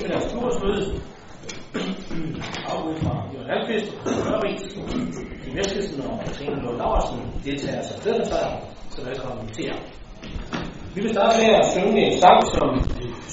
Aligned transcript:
til 0.00 0.06
eftermiddags 0.06 0.32
kursmøde. 0.32 0.84
Afbud 2.70 2.94
fra 3.02 3.12
Jørgen 3.32 3.50
Alkvist, 3.54 3.90
Rørbæk, 4.06 4.58
Kim 5.42 5.58
Eskesen 5.58 6.00
og 6.06 6.34
Trine 6.36 6.62
Lund 6.62 6.76
Laversen 6.82 7.18
deltager 7.44 7.82
som 7.82 8.00
stedfortræder, 8.00 8.56
så 8.90 9.04
velkommen 9.08 9.48
til 9.56 9.64
jer. 9.64 9.78
Vi 10.94 11.00
vil 11.02 11.10
starte 11.14 11.34
med 11.40 11.50
at 11.60 11.66
synge 11.72 12.00
en 12.06 12.20
sang, 12.20 12.40
som 12.54 12.68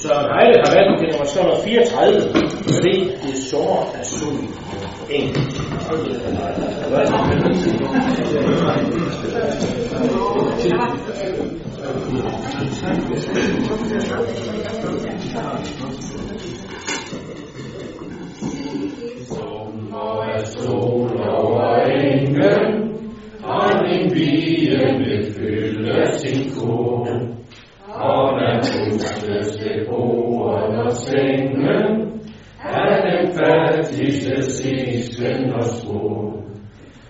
Søren 0.01 0.27
Heide 0.35 0.57
har 0.63 0.71
valgt 0.75 0.99
til 0.99 1.07
nummer 1.11 1.25
234, 1.25 2.21
fordi 2.75 2.95
det 3.21 3.31
er 3.35 3.41
sommer 3.49 3.81
er 3.99 4.03
solen 4.03 4.47
Thank 15.45 16.19
you. 16.19 16.24
Sin 26.19 26.51
kone. 26.55 27.15
Og 27.87 28.23
når 28.37 28.55
husene 28.55 29.85
bordet 29.89 30.79
og 30.85 30.91
sengen, 30.91 32.05
er 32.63 32.93
den 33.07 33.23
fattigste 33.37 34.51
sisken 34.51 35.53
og 35.53 35.63
skål. 35.63 36.35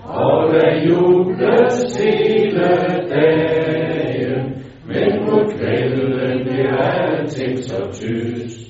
Og 0.04 0.54
der 0.54 0.86
jubles 0.88 1.98
hele 1.98 2.68
dagen, 3.10 4.44
men 4.88 5.10
på 5.26 5.36
kvælden 5.52 6.46
det 6.48 6.60
er 6.60 6.78
alting 6.78 7.58
så 7.60 7.80
tyst. 7.92 8.66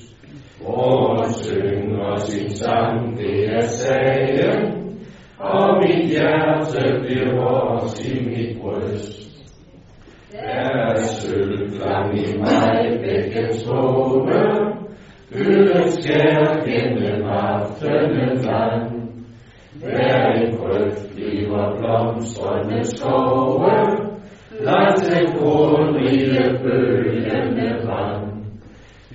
Hvor 0.60 1.26
synger 1.42 2.16
sin 2.16 2.50
sang, 2.50 3.18
det 3.18 3.54
er 3.54 3.66
sagen, 3.66 4.76
og 5.38 5.82
mit 5.82 6.08
hjerte 6.08 7.00
bliver 7.00 7.30
vores 7.40 8.08
i 8.08 8.24
mit 8.24 8.60
bryst. 8.60 9.26
Der 10.32 10.38
er 10.38 10.96
sølvklang 10.96 12.05
i 12.16 12.38
mig, 12.38 13.00
begge 13.04 13.48
våge, 13.66 14.76
Gylden 15.32 15.90
skær 15.90 16.64
gennem 16.66 17.24
aftenen 17.24 18.38
lang. 18.44 19.10
Hver 19.82 20.32
en 20.32 20.56
grøft 20.56 21.14
bliver 21.14 21.76
blomstrende 21.78 22.84
skove, 22.84 23.72
langs 24.60 25.02
den 25.02 25.26
kornrige 25.38 26.58
bølgende 26.62 27.88
vand. 27.88 28.44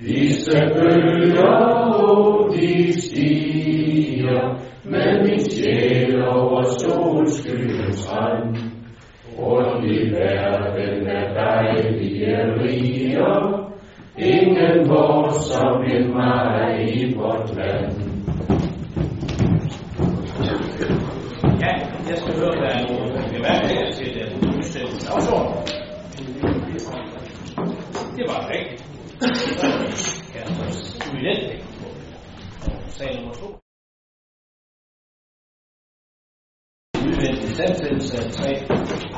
Disse 0.00 0.58
bølger, 0.74 1.54
oh, 2.04 2.54
de 2.56 3.00
stiger, 3.00 4.60
men 4.84 5.26
min 5.26 5.40
sjæl 5.50 6.24
over 6.24 6.62
solskyens 6.62 8.12
rand. 8.12 8.56
Rundt 9.38 9.84
i 9.84 10.12
verden 10.12 11.06
er 11.06 11.34
dejlige 11.34 12.62
riger, 12.62 13.72
ingen 14.18 14.88
vores 14.88 15.34
som 15.34 15.82
en 15.84 16.14
mig 16.14 16.94
i 16.94 17.14
vort 17.14 17.56
land. 17.56 17.92
Ja, 21.60 21.72
jeg 22.08 22.16
skal 22.16 22.34
høre, 22.34 22.50
der 22.50 22.68
er 22.68 22.80
nogle 22.88 23.12
bemærkninger 23.34 23.90
til 23.90 24.14
den 24.14 24.56
udsendelse 24.56 25.06
dagsorden. 25.08 25.54
Det 28.16 28.24
var 28.28 28.50
rigtigt. 28.50 28.84
Kaspers 30.32 30.98
eminente 31.10 31.62
sag 33.02 33.14
nummer 33.16 33.34
to. 33.34 33.46
Udvendig 37.06 37.48
sandsættelse 37.56 38.16
af 38.22 38.26
tre 38.32 38.50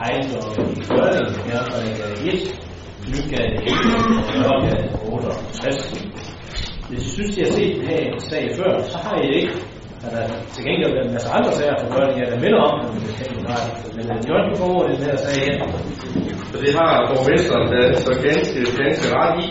ejendomme 0.04 0.72
i 0.72 0.82
Gørning, 0.90 1.36
Jernbanegade 1.48 2.16
1, 2.32 2.40
Nygade 3.12 3.54
1 3.62 3.72
og 4.18 4.34
Nørregade 4.40 4.88
68. 5.54 6.08
Hvis 6.88 7.02
I 7.06 7.10
synes, 7.16 7.36
I 7.38 7.40
har 7.44 7.52
set 7.58 7.72
den 7.80 7.86
her 7.92 8.02
sag 8.30 8.44
før, 8.58 8.72
så 8.92 8.98
har 9.04 9.16
I 9.22 9.28
ikke. 9.38 9.54
Der 10.02 10.10
er 10.22 10.28
til 10.54 10.62
gengæld 10.66 10.92
været 10.96 11.06
en 11.08 11.14
masse 11.16 11.30
andre 11.36 11.52
sager 11.58 11.76
for 11.80 11.88
børn, 11.94 12.10
jeg 12.18 12.26
der 12.32 12.40
minder 12.44 12.60
om, 12.68 12.74
men 12.92 13.00
det 13.06 13.12
kan 13.16 13.26
ikke 13.30 13.44
nej. 13.52 13.64
Men 13.96 14.04
øh, 14.12 14.18
Jørgen, 14.28 14.46
du 14.50 14.56
får 14.62 14.74
den 14.90 14.98
her 15.06 15.16
sag 15.24 15.36
her. 15.46 15.56
Og 16.54 16.58
det 16.64 16.70
har 16.78 16.90
borgmesteren 17.10 17.66
da 17.72 17.80
så 18.06 18.12
ganske, 18.28 18.58
ganske 18.82 19.06
ret 19.18 19.34
i. 19.44 19.46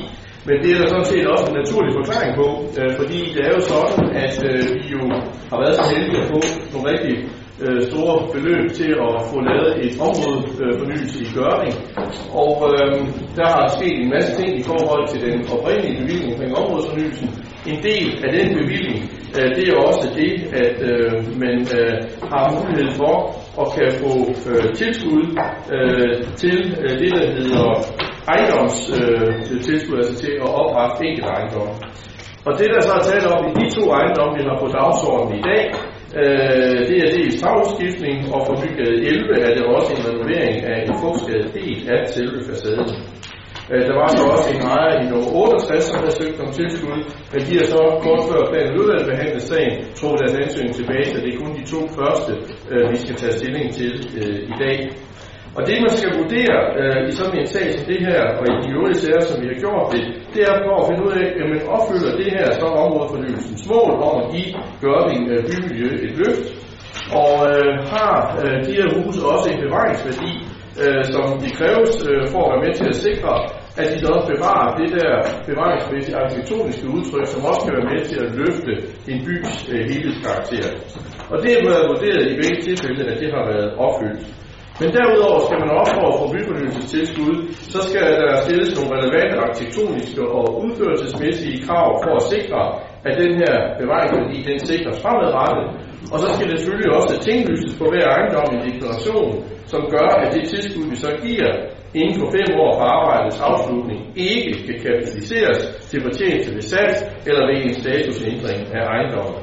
Men 0.47 0.55
det 0.61 0.69
er 0.73 0.79
der 0.81 0.87
sådan 0.93 1.09
set 1.11 1.25
også 1.33 1.45
en 1.49 1.55
naturlig 1.61 1.91
forklaring 1.99 2.31
på, 2.41 2.47
øh, 2.77 2.91
fordi 2.99 3.19
det 3.33 3.41
er 3.47 3.51
jo 3.57 3.61
sådan, 3.71 4.05
at 4.25 4.35
øh, 4.49 4.61
vi 4.79 4.87
jo 4.97 5.03
har 5.51 5.57
været 5.61 5.75
så 5.79 5.83
heldige 5.91 6.19
at 6.23 6.27
få 6.33 6.39
nogle 6.73 6.85
rigtig 6.93 7.13
øh, 7.61 7.81
store 7.89 8.15
beløb 8.33 8.71
til 8.79 8.91
at 9.07 9.15
få 9.31 9.37
lavet 9.49 9.71
et 9.85 9.93
områdefornyelse 10.07 11.19
øh, 11.19 11.25
i 11.25 11.29
Gørning. 11.37 11.75
Og 12.43 12.51
øh, 12.69 12.93
der 13.37 13.47
har 13.55 13.65
sket 13.77 13.95
en 14.01 14.09
masse 14.15 14.31
ting 14.39 14.49
i 14.59 14.63
forhold 14.63 15.07
til 15.07 15.19
den 15.27 15.39
oprindelige 15.53 15.97
bevilling 16.01 16.31
omkring 16.33 16.51
områdefornyelsen. 16.61 17.29
En 17.71 17.79
del 17.89 18.07
af 18.25 18.29
den 18.37 18.47
bevilling, 18.59 18.99
øh, 19.37 19.49
det 19.55 19.63
er 19.69 19.75
også 19.87 20.07
det, 20.21 20.33
at 20.63 20.77
øh, 20.91 21.13
man 21.43 21.57
øh, 21.77 21.95
har 22.31 22.45
mulighed 22.57 22.91
for 23.01 23.15
at 23.61 23.67
kan 23.75 23.89
få 24.03 24.13
øh, 24.51 24.65
tilskud 24.79 25.23
øh, 25.75 26.13
til 26.41 26.57
øh, 26.83 26.93
det, 27.01 27.09
der 27.15 27.25
hedder 27.37 27.67
ejendomstilskud, 28.33 29.97
øh, 29.97 30.03
altså 30.03 30.15
til 30.23 30.33
at 30.45 30.49
oprette 30.61 31.05
enkelt 31.07 31.27
ejendom. 31.35 31.69
Og 32.47 32.51
det, 32.59 32.67
der 32.73 32.81
så 32.81 32.93
er 32.99 33.03
talt 33.09 33.27
om 33.35 33.41
i 33.49 33.53
de 33.61 33.65
to 33.75 33.83
ejendomme, 33.97 34.33
vi 34.37 34.43
har 34.49 34.57
på 34.63 34.67
dagsordenen 34.77 35.39
i 35.39 35.41
dag, 35.51 35.63
øh, 36.21 36.79
det 36.89 36.97
er 37.03 37.09
dels 37.17 37.35
tagudskiftning, 37.41 38.17
og 38.33 38.39
for 38.47 38.55
bygade 38.63 38.95
11 39.11 39.33
er 39.45 39.51
det 39.57 39.63
også 39.75 39.89
en 39.95 40.01
renovering 40.07 40.55
af 40.71 40.77
en 40.87 40.93
fugtskadet 41.01 41.49
del 41.57 41.77
af 41.93 41.99
selve 42.15 42.39
facaden. 42.47 42.89
Øh, 43.71 43.81
der 43.89 43.95
var 44.01 44.07
så 44.15 44.21
også 44.33 44.47
en 44.55 44.61
ejer 44.73 44.93
i 45.01 45.05
nummer 45.11 45.31
68, 45.33 45.83
som 45.89 45.97
havde 46.01 46.15
søgt 46.19 46.39
om 46.45 46.49
tilskud, 46.59 46.99
men 47.31 47.41
de 47.47 47.53
har 47.59 47.67
så 47.75 47.81
kort 48.05 48.21
før 48.29 48.41
planen 48.51 48.77
udvalget 48.79 49.09
behandlet 49.11 49.43
sagen, 49.51 49.73
trukket 49.99 50.19
deres 50.21 50.35
ansøgning 50.43 50.75
tilbage, 50.79 51.05
så 51.11 51.17
det 51.23 51.29
er 51.31 51.39
kun 51.43 51.51
de 51.59 51.65
to 51.73 51.79
første, 51.97 52.31
øh, 52.71 52.83
vi 52.91 52.97
skal 53.03 53.15
tage 53.21 53.35
stilling 53.39 53.67
til 53.79 53.93
øh, 54.19 54.37
i 54.53 54.55
dag. 54.63 54.77
Og 55.57 55.61
det, 55.67 55.77
man 55.85 55.93
skal 55.97 56.11
vurdere 56.19 56.57
øh, 56.79 56.99
i 57.09 57.11
sådan 57.19 57.37
en 57.39 57.47
sag 57.55 57.67
som 57.75 57.83
det 57.91 57.99
her, 58.07 58.21
og 58.39 58.45
i 58.51 58.55
de 58.63 58.69
øvrige 58.75 58.99
sager, 59.03 59.23
som 59.29 59.37
vi 59.41 59.47
har 59.51 59.59
gjort 59.63 59.85
det, 59.93 60.03
det 60.33 60.41
er 60.49 60.55
for 60.65 60.75
at 60.79 60.87
finde 60.89 61.03
ud 61.07 61.13
af, 61.21 61.27
at 61.39 61.45
man 61.53 61.61
opfylder 61.75 62.11
det 62.21 62.29
her 62.35 62.47
så 62.59 62.67
områdefornyelsens 62.85 63.63
mål 63.73 63.91
om 64.07 64.13
at 64.21 64.25
give 64.33 64.51
Gørving 64.81 65.23
øh, 65.33 65.39
bymiljø 65.49 65.89
et 66.05 66.13
løft, 66.21 66.45
og 67.21 67.33
øh, 67.51 67.71
har 67.93 68.15
øh, 68.43 68.57
de 68.65 68.71
her 68.77 68.87
huse 68.95 69.19
også 69.33 69.45
en 69.53 69.59
bevaringsværdi, 69.65 70.33
øh, 70.83 71.03
som 71.13 71.23
de 71.43 71.49
kræves 71.59 71.91
øh, 72.09 72.21
for 72.33 72.41
at 72.43 72.49
være 72.51 72.63
med 72.65 72.73
til 72.79 72.87
at 72.93 72.97
sikre, 73.07 73.33
at 73.81 73.87
de 73.91 73.97
også 74.13 74.27
bevarer 74.33 74.69
det 74.79 74.89
der 74.97 75.13
bevaringsmæssige 75.49 76.17
arkitektoniske 76.21 76.85
udtryk, 76.95 77.27
som 77.33 77.41
også 77.49 77.61
kan 77.65 77.73
være 77.77 77.89
med 77.93 78.01
til 78.09 78.17
at 78.25 78.29
løfte 78.41 78.71
en 79.11 79.19
bys 79.27 79.53
øh, 79.73 79.81
helhedskarakter. 79.89 80.67
Og 81.31 81.37
det 81.43 81.49
er 81.53 81.59
blevet 81.63 81.89
vurderet 81.91 82.23
i 82.31 82.35
begge 82.41 82.59
tilfælde, 82.67 83.01
at 83.11 83.17
det 83.21 83.29
har 83.35 83.43
været 83.51 83.69
opfyldt. 83.85 84.23
Men 84.79 84.89
derudover 84.97 85.39
skal 85.45 85.59
man 85.63 85.71
også 85.79 85.93
for 86.19 86.27
byfornyelsestilskud, 86.33 87.33
så 87.73 87.79
skal 87.87 88.05
der 88.21 88.31
stilles 88.45 88.71
nogle 88.77 88.91
relevante 88.97 89.35
arkitektoniske 89.45 90.21
og 90.37 90.45
udførelsesmæssige 90.63 91.57
krav 91.65 91.87
for 92.03 92.13
at 92.19 92.27
sikre, 92.33 92.61
at 93.07 93.13
den 93.23 93.31
her 93.41 93.53
bevaringsværdi, 93.79 94.37
den 94.49 94.59
sikres 94.71 94.97
fremadrettet. 95.03 95.67
Og 96.13 96.17
så 96.23 96.27
skal 96.33 96.47
det 96.51 96.57
selvfølgelig 96.59 96.91
også 96.99 97.13
tinglyses 97.27 97.73
på 97.79 97.85
hver 97.91 98.05
ejendom 98.15 98.47
i 98.55 98.59
deklaration, 98.67 99.31
som 99.71 99.81
gør, 99.93 100.07
at 100.21 100.29
det 100.33 100.43
tilskud, 100.53 100.85
vi 100.93 100.97
så 101.05 101.11
giver 101.25 101.51
inden 101.99 102.15
for 102.19 102.27
fem 102.37 102.49
år 102.63 102.71
fra 102.77 102.85
arbejdets 102.97 103.39
afslutning, 103.49 103.99
ikke 104.15 104.51
kan 104.67 104.77
kapitaliseres 104.85 105.59
til 105.89 105.99
fortjeneste 106.05 106.49
ved 106.55 106.65
salg 106.73 106.95
eller 107.27 107.43
ved 107.49 107.57
en 107.65 107.73
statusændring 107.81 108.61
af 108.77 108.81
ejendommen. 108.93 109.42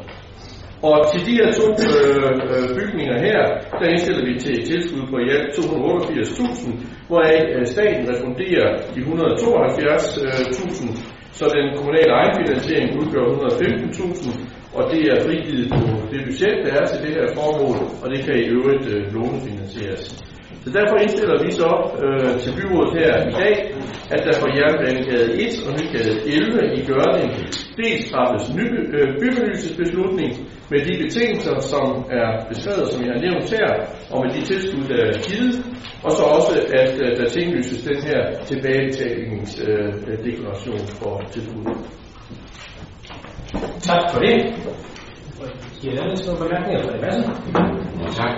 Og 0.88 0.96
til 1.10 1.20
de 1.26 1.32
her 1.40 1.50
to 1.60 1.66
øh, 1.88 2.32
øh, 2.52 2.66
bygninger 2.78 3.16
her, 3.26 3.40
der 3.80 3.86
indstiller 3.94 4.24
vi 4.28 4.34
til 4.44 4.52
et 4.58 4.64
tilskud 4.70 5.04
på 5.10 5.16
i 5.24 5.28
alt 5.34 5.48
288.000, 5.58 6.70
hvoraf 7.08 7.40
øh, 7.54 7.66
staten 7.74 8.02
refunderer 8.12 8.68
de 8.94 9.00
172.000, 9.00 10.86
så 11.38 11.44
den 11.56 11.66
kommunale 11.78 12.12
egenfinansiering 12.20 12.88
udgør 13.00 13.24
115.000, 13.24 14.30
og 14.76 14.82
det 14.92 15.00
er 15.12 15.16
frigivet 15.26 15.66
på 15.74 15.80
det 16.12 16.20
budget, 16.28 16.56
der 16.64 16.72
er 16.80 16.84
til 16.90 16.98
det 17.04 17.12
her 17.16 17.26
formål, 17.38 17.78
og 18.02 18.06
det 18.12 18.18
kan 18.24 18.36
i 18.44 18.46
øvrigt 18.56 18.86
øh, 18.94 19.00
lånefinansieres. 19.14 20.04
Så 20.64 20.68
derfor 20.76 20.96
indstiller 21.04 21.36
vi 21.44 21.50
så 21.62 21.70
øh, 22.04 22.32
til 22.42 22.52
byrådet 22.58 22.92
her 22.98 23.12
i 23.30 23.32
dag, 23.42 23.54
at 24.14 24.20
der 24.26 24.34
for 24.40 24.48
Jernbanegade 24.56 25.28
1 25.44 25.54
og 25.66 25.72
Nygade 25.78 26.14
11 26.26 26.76
i 26.78 26.80
Gørning 26.90 27.32
dels 27.80 28.02
træffes 28.10 28.44
ny 28.60 28.66
øh, 28.96 29.08
byfornyelsesbeslutning 29.20 30.30
med 30.72 30.80
de 30.88 30.94
betingelser, 31.02 31.56
som 31.72 31.86
er 32.20 32.28
beskrevet, 32.50 32.86
som 32.92 32.98
jeg 33.04 33.12
har 33.14 33.22
nævnt 33.26 33.46
her, 33.56 33.68
og 34.12 34.16
med 34.22 34.30
de 34.36 34.40
tilskud, 34.50 34.84
der 34.92 35.00
er 35.10 35.16
givet, 35.28 35.56
og 36.04 36.10
så 36.16 36.22
også, 36.36 36.54
at 36.80 36.92
øh, 37.04 37.10
der 37.18 37.26
tinglyses 37.36 37.80
den 37.90 37.98
her 38.08 38.20
tilbagebetalingsdeklaration 38.48 40.82
øh, 40.84 40.88
for 41.00 41.14
tilbuddet. 41.34 41.76
Tak 43.88 44.04
for 44.12 44.18
det. 44.26 44.36
Jeg 45.84 45.92
lidt 45.92 46.26
nogle 46.26 46.40
bemærkninger 46.44 46.80
fra 46.84 46.92
det? 46.92 47.00
Ja, 48.00 48.06
tak. 48.20 48.34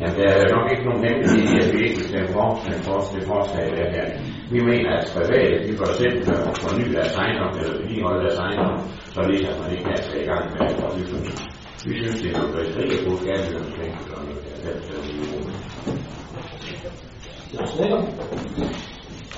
Ja, 0.00 0.06
der 0.16 0.24
er 0.32 0.54
nok 0.56 0.66
ikke 0.72 0.84
nogen 0.88 1.02
hemmelighed 1.06 1.42
i, 1.52 1.54
at 1.64 1.70
vi 1.74 1.78
ikke 1.86 1.98
vil 2.00 2.08
stemme 2.10 2.30
for 2.36 2.46
det 2.74 2.82
forslag, 2.88 3.22
forslag 3.32 3.66
der 3.78 3.86
her. 3.96 4.06
Vi 4.54 4.58
mener, 4.70 4.90
at 4.98 5.04
private, 5.16 5.56
de 5.66 5.72
bør 5.78 5.92
selv 6.00 6.16
kan 6.26 6.38
forny 6.62 6.84
deres 6.96 7.14
ejendom, 7.22 7.52
eller 7.58 7.72
vedligeholde 7.78 8.22
deres 8.26 8.38
ejendom, 8.46 8.76
så 9.14 9.20
ligesom 9.30 9.54
man 9.62 9.70
ikke 9.74 9.86
kan 9.90 10.00
tage 10.08 10.22
i 10.24 10.28
gang 10.30 10.44
med 10.52 10.60
at 10.68 10.74
forny 10.80 11.02
Vi 11.86 11.92
synes, 12.00 12.18
det 12.22 12.28
er 12.30 12.36
noget 12.38 12.52
bedre 12.54 12.70
at 12.98 13.04
bruge 13.04 13.20
skatteyderne 13.24 13.70
penge 13.78 13.94
for 13.98 14.04
sådan 14.10 14.24
noget. 14.28 14.42
Det 14.44 14.52
er 14.52 14.56
det, 14.66 14.74
vi 15.06 15.12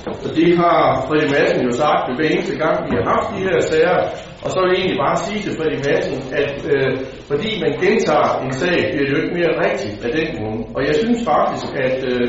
så 0.04 0.28
det 0.38 0.49
har 0.62 0.78
Fredrik 1.06 1.31
Madsen 1.34 1.62
jo 1.69 1.72
sagt 1.82 2.02
ved 2.08 2.14
hver 2.16 2.28
eneste 2.34 2.56
gang, 2.62 2.76
vi 2.88 2.93
har 2.99 3.06
haft 3.14 3.28
de 3.34 3.40
her 3.46 3.58
sager. 3.70 3.99
Og 4.44 4.49
så 4.52 4.56
vil 4.60 4.70
jeg 4.70 4.78
egentlig 4.81 5.00
bare 5.06 5.19
sige 5.25 5.40
til 5.44 5.52
Fredrik 5.58 5.82
Madsen, 5.87 6.19
at 6.43 6.54
øh, 6.75 6.90
fordi 7.31 7.50
man 7.64 7.72
gentager 7.82 8.31
en 8.44 8.52
sag, 8.62 8.78
bliver 8.90 9.04
det 9.06 9.12
jo 9.14 9.20
ikke 9.22 9.37
mere 9.38 9.54
rigtigt 9.64 9.96
af 10.06 10.10
den 10.19 10.28
grund. 10.37 10.60
Og 10.76 10.81
jeg 10.88 10.94
synes 11.02 11.20
faktisk, 11.32 11.66
at, 11.87 11.96
øh, 12.12 12.26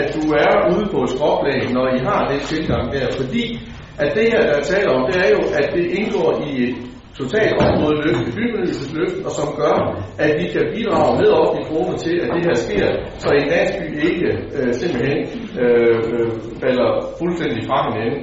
at 0.00 0.06
du 0.16 0.22
er 0.44 0.52
ude 0.72 0.86
på 0.92 0.98
et 1.04 1.10
skråplan, 1.14 1.66
når 1.76 1.86
I 1.96 1.98
har 2.08 2.20
den 2.30 2.40
tilgang 2.52 2.84
der. 2.94 3.06
Fordi 3.20 3.44
at 4.02 4.08
det 4.16 4.26
her, 4.32 4.42
der 4.48 4.54
er 4.60 4.64
tale 4.72 4.88
om, 4.96 5.02
det 5.08 5.16
er 5.24 5.30
jo, 5.36 5.40
at 5.60 5.66
det 5.76 5.84
indgår 5.98 6.30
i 6.48 6.50
et 6.66 6.76
totalt 7.18 7.54
områdeløft, 7.66 8.28
et 8.28 8.34
byfornyelsesløft, 8.38 9.18
og 9.26 9.30
som 9.38 9.48
gør, 9.62 9.76
at 10.24 10.30
vi 10.40 10.46
kan 10.54 10.64
bidrage 10.74 11.12
med 11.20 11.28
op 11.40 11.52
i 11.60 11.62
kroner 11.68 11.96
til, 12.04 12.14
at 12.22 12.28
det 12.34 12.42
her 12.48 12.56
sker, 12.66 12.88
så 13.22 13.28
en 13.28 13.48
landsby 13.52 13.86
ikke 14.10 14.28
øh, 14.56 14.72
simpelthen 14.80 15.18
øh, 15.62 15.98
øh, 16.12 16.30
falder 16.62 16.90
fuldstændig 17.18 17.62
fra 17.68 17.78
hinanden. 17.88 18.22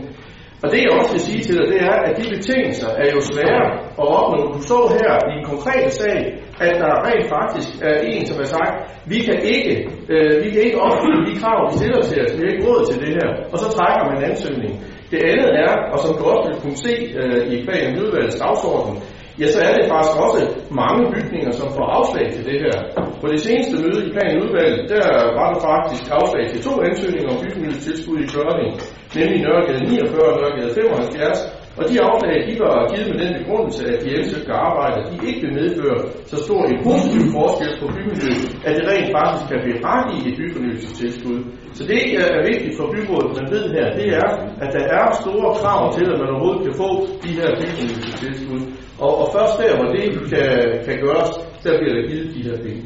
Og 0.64 0.68
det 0.72 0.80
jeg 0.84 0.92
også 1.00 1.12
vil 1.16 1.28
sige 1.30 1.42
til 1.44 1.56
dig, 1.60 1.68
det 1.74 1.80
er, 1.90 1.96
at 2.08 2.14
de 2.20 2.26
betingelser 2.36 2.90
er 3.04 3.08
jo 3.16 3.20
svære 3.32 3.64
at 4.02 4.06
opnå. 4.18 4.40
Du 4.56 4.62
så 4.72 4.80
her 4.98 5.12
i 5.32 5.34
en 5.40 5.46
konkret 5.52 5.88
sag, 6.02 6.20
at 6.66 6.74
der 6.84 6.92
rent 7.08 7.28
faktisk 7.36 7.70
er 7.90 7.96
en, 8.12 8.26
som 8.26 8.38
har 8.42 8.50
sagt, 8.58 8.76
vi 9.12 9.20
kan 9.28 9.38
ikke, 9.56 9.74
øh, 10.14 10.34
vi 10.44 10.50
kan 10.54 10.62
ikke 10.68 10.80
opfylde 10.88 11.24
de 11.30 11.40
krav, 11.42 11.60
vi 11.70 11.74
stiller 11.80 12.02
til 12.02 12.18
os, 12.24 12.32
vi 12.38 12.42
har 12.44 12.52
ikke 12.54 12.68
råd 12.68 12.82
til 12.90 12.98
det 13.04 13.12
her. 13.18 13.30
Og 13.54 13.58
så 13.64 13.68
trækker 13.76 14.04
man 14.10 14.18
ansøgningen. 14.30 14.80
Det 15.12 15.20
andet 15.32 15.50
er, 15.66 15.74
og 15.92 15.98
som 16.04 16.12
du 16.18 16.24
også 16.34 16.46
vil 16.50 16.62
kunne 16.64 16.80
se 16.88 16.96
øh, 17.20 17.42
i 17.54 17.56
planen 17.66 18.02
udvalgets 18.04 18.40
dagsorden, 18.44 18.94
ja, 19.40 19.48
så 19.54 19.60
er 19.68 19.74
det 19.78 19.86
faktisk 19.94 20.16
også 20.26 20.42
mange 20.82 21.04
bygninger, 21.14 21.52
som 21.60 21.68
får 21.76 21.88
afslag 21.98 22.26
til 22.36 22.44
det 22.50 22.58
her. 22.66 22.76
På 23.22 23.28
det 23.34 23.40
seneste 23.48 23.76
møde 23.84 24.00
i 24.06 24.12
planudvalget, 24.16 24.82
der 24.94 25.06
var 25.38 25.48
der 25.54 25.60
faktisk 25.72 26.04
afslag 26.20 26.44
til 26.52 26.60
to 26.68 26.74
ansøgninger 26.88 27.30
om 27.34 27.40
bygningstilskud 27.44 28.18
i 28.24 28.28
Tørning, 28.34 28.72
nemlig 29.18 29.40
Nørregade 29.46 29.84
49 29.86 30.30
og 30.30 30.36
Nørregade 30.40 30.72
75, 30.74 31.57
og 31.78 31.84
de 31.90 31.96
afslag, 32.08 32.38
de 32.50 32.54
var 32.64 32.76
givet 32.92 33.10
med 33.12 33.20
den 33.24 33.34
begrundelse, 33.40 33.82
at 33.94 34.00
de 34.04 34.10
ansøgte 34.20 34.54
arbejder, 34.68 35.00
de 35.10 35.16
ikke 35.30 35.42
vil 35.46 35.54
medføre 35.62 35.98
så 36.32 36.38
stor 36.46 36.62
en 36.72 36.80
positiv 36.88 37.24
forskel 37.38 37.72
på 37.82 37.86
bymiljøet, 37.96 38.46
at 38.68 38.74
det 38.78 38.84
rent 38.92 39.10
faktisk 39.18 39.46
kan 39.52 39.60
berettige 39.68 40.24
et 40.30 40.36
byfornyelsestilskud. 40.40 41.40
Så 41.78 41.84
det 41.92 42.00
er 42.22 42.48
vigtigt 42.52 42.74
for 42.78 42.86
byrådet, 42.94 43.32
man 43.40 43.48
ved 43.56 43.66
her, 43.76 43.88
det 44.00 44.08
er, 44.22 44.28
at 44.64 44.70
der 44.76 44.84
er 44.98 45.06
store 45.24 45.50
krav 45.62 45.82
til, 45.96 46.06
at 46.14 46.20
man 46.22 46.30
overhovedet 46.34 46.64
kan 46.68 46.76
få 46.84 46.90
de 47.24 47.32
her 47.40 47.50
byfornyelsestilskud. 47.60 48.62
Og, 49.04 49.12
og 49.22 49.28
først 49.36 49.56
der, 49.62 49.72
hvor 49.78 49.88
det 49.96 50.06
kan, 50.32 50.50
kan 50.86 50.98
gøres, 51.06 51.32
der 51.64 51.72
bliver 51.80 51.94
der 51.98 52.04
givet 52.10 52.30
de 52.36 52.42
her 52.48 52.58
penge. 52.66 52.84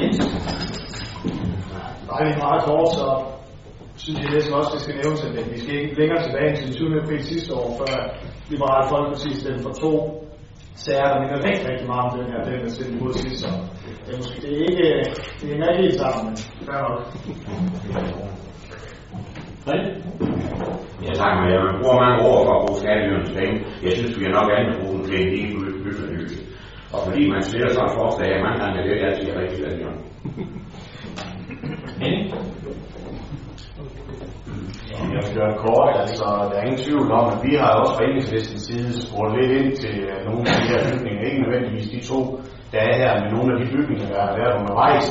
Jens? 0.00 0.18
Nej, 2.08 2.18
det 2.24 2.32
er 2.34 2.44
meget 2.46 2.62
kort, 2.68 2.88
så 2.98 3.06
synes 4.02 4.20
jeg 4.22 4.30
næsten 4.34 4.54
også, 4.58 4.70
det 4.74 4.80
skal 4.84 4.96
nævnes, 5.00 5.24
at 5.24 5.52
vi 5.54 5.58
skal 5.62 5.74
ikke 5.82 6.00
længere 6.00 6.22
tilbage 6.26 6.48
end 6.50 6.56
til 6.56 6.74
20. 6.74 7.02
april 7.02 7.20
sidste 7.32 7.50
år, 7.60 7.68
før 7.80 7.94
Liberale 8.52 8.86
Folkeparti 8.92 9.30
stemte 9.40 9.62
for 9.66 9.74
to 9.84 9.92
sager, 10.84 11.08
der 11.12 11.20
minder 11.22 11.38
rigtig, 11.48 11.64
rigtig 11.70 11.86
meget 11.92 12.04
om 12.06 12.12
den 12.18 12.26
her, 12.32 12.40
den 12.48 12.66
er 12.66 12.72
sendt 12.76 12.92
imod 12.96 13.12
sidste 13.12 13.44
år. 13.52 13.60
Det 14.04 14.10
er 14.14 14.18
måske 14.22 14.36
det 14.42 14.50
er 14.56 14.60
ikke, 14.68 14.86
det 15.38 15.46
hænger 15.52 15.66
ikke 15.70 15.82
helt 15.86 15.98
sammen, 16.02 16.20
men 16.26 16.36
fair 16.66 16.80
nok. 16.86 16.98
Ja, 21.04 21.12
tak, 21.22 21.32
men 21.38 21.46
jeg 21.52 21.60
bruger 21.80 21.98
mange 22.04 22.18
ord 22.28 22.40
for 22.46 22.52
at 22.56 22.62
bruge 22.64 22.80
skatteydernes 22.82 23.32
penge. 23.38 23.54
Jeg 23.84 23.92
synes, 23.96 24.14
vi 24.20 24.24
er 24.24 24.34
nok 24.38 24.48
andet 24.56 24.72
at 24.74 24.80
bruge 24.80 24.94
dem 24.96 25.04
til 25.08 25.16
en 25.22 25.28
lige 25.34 25.82
byfornyelse. 25.84 26.38
Og 26.94 27.00
fordi 27.06 27.22
man 27.34 27.42
stiller 27.42 27.68
sådan 27.70 27.88
et 27.90 27.96
forslag, 28.00 28.28
at 28.36 28.42
mange 28.46 28.58
gange 28.62 28.74
er 28.78 28.82
det 28.84 28.92
ikke 28.94 29.06
altid 29.08 29.28
rigtig 29.40 29.58
i 29.58 29.84
Henning? 32.02 32.26
Jeg 35.16 35.22
skal 35.24 35.36
gøre 35.38 35.52
det 35.52 35.60
kort, 35.66 35.92
altså 36.04 36.26
der 36.50 36.56
er 36.58 36.64
ingen 36.66 36.82
tvivl 36.86 37.06
om, 37.18 37.26
at 37.34 37.38
vi 37.46 37.52
har 37.60 37.70
også 37.80 37.92
fra 37.96 38.04
enhedslistens 38.08 38.62
side 38.68 38.88
spurgt 39.06 39.32
lidt 39.36 39.52
ind 39.58 39.70
til 39.82 39.94
øh, 40.10 40.16
nogle 40.28 40.42
af 40.50 40.54
de 40.60 40.66
her 40.72 40.80
bygninger, 40.90 41.22
ikke 41.28 41.40
nødvendigvis 41.44 41.88
de 41.94 42.00
to, 42.10 42.20
der 42.72 42.80
er 42.88 42.94
her, 43.02 43.10
men 43.20 43.28
nogle 43.36 43.48
af 43.52 43.58
de 43.60 43.66
bygninger, 43.74 44.06
der 44.14 44.22
har 44.28 44.34
været 44.40 44.54
undervejs, 44.60 45.08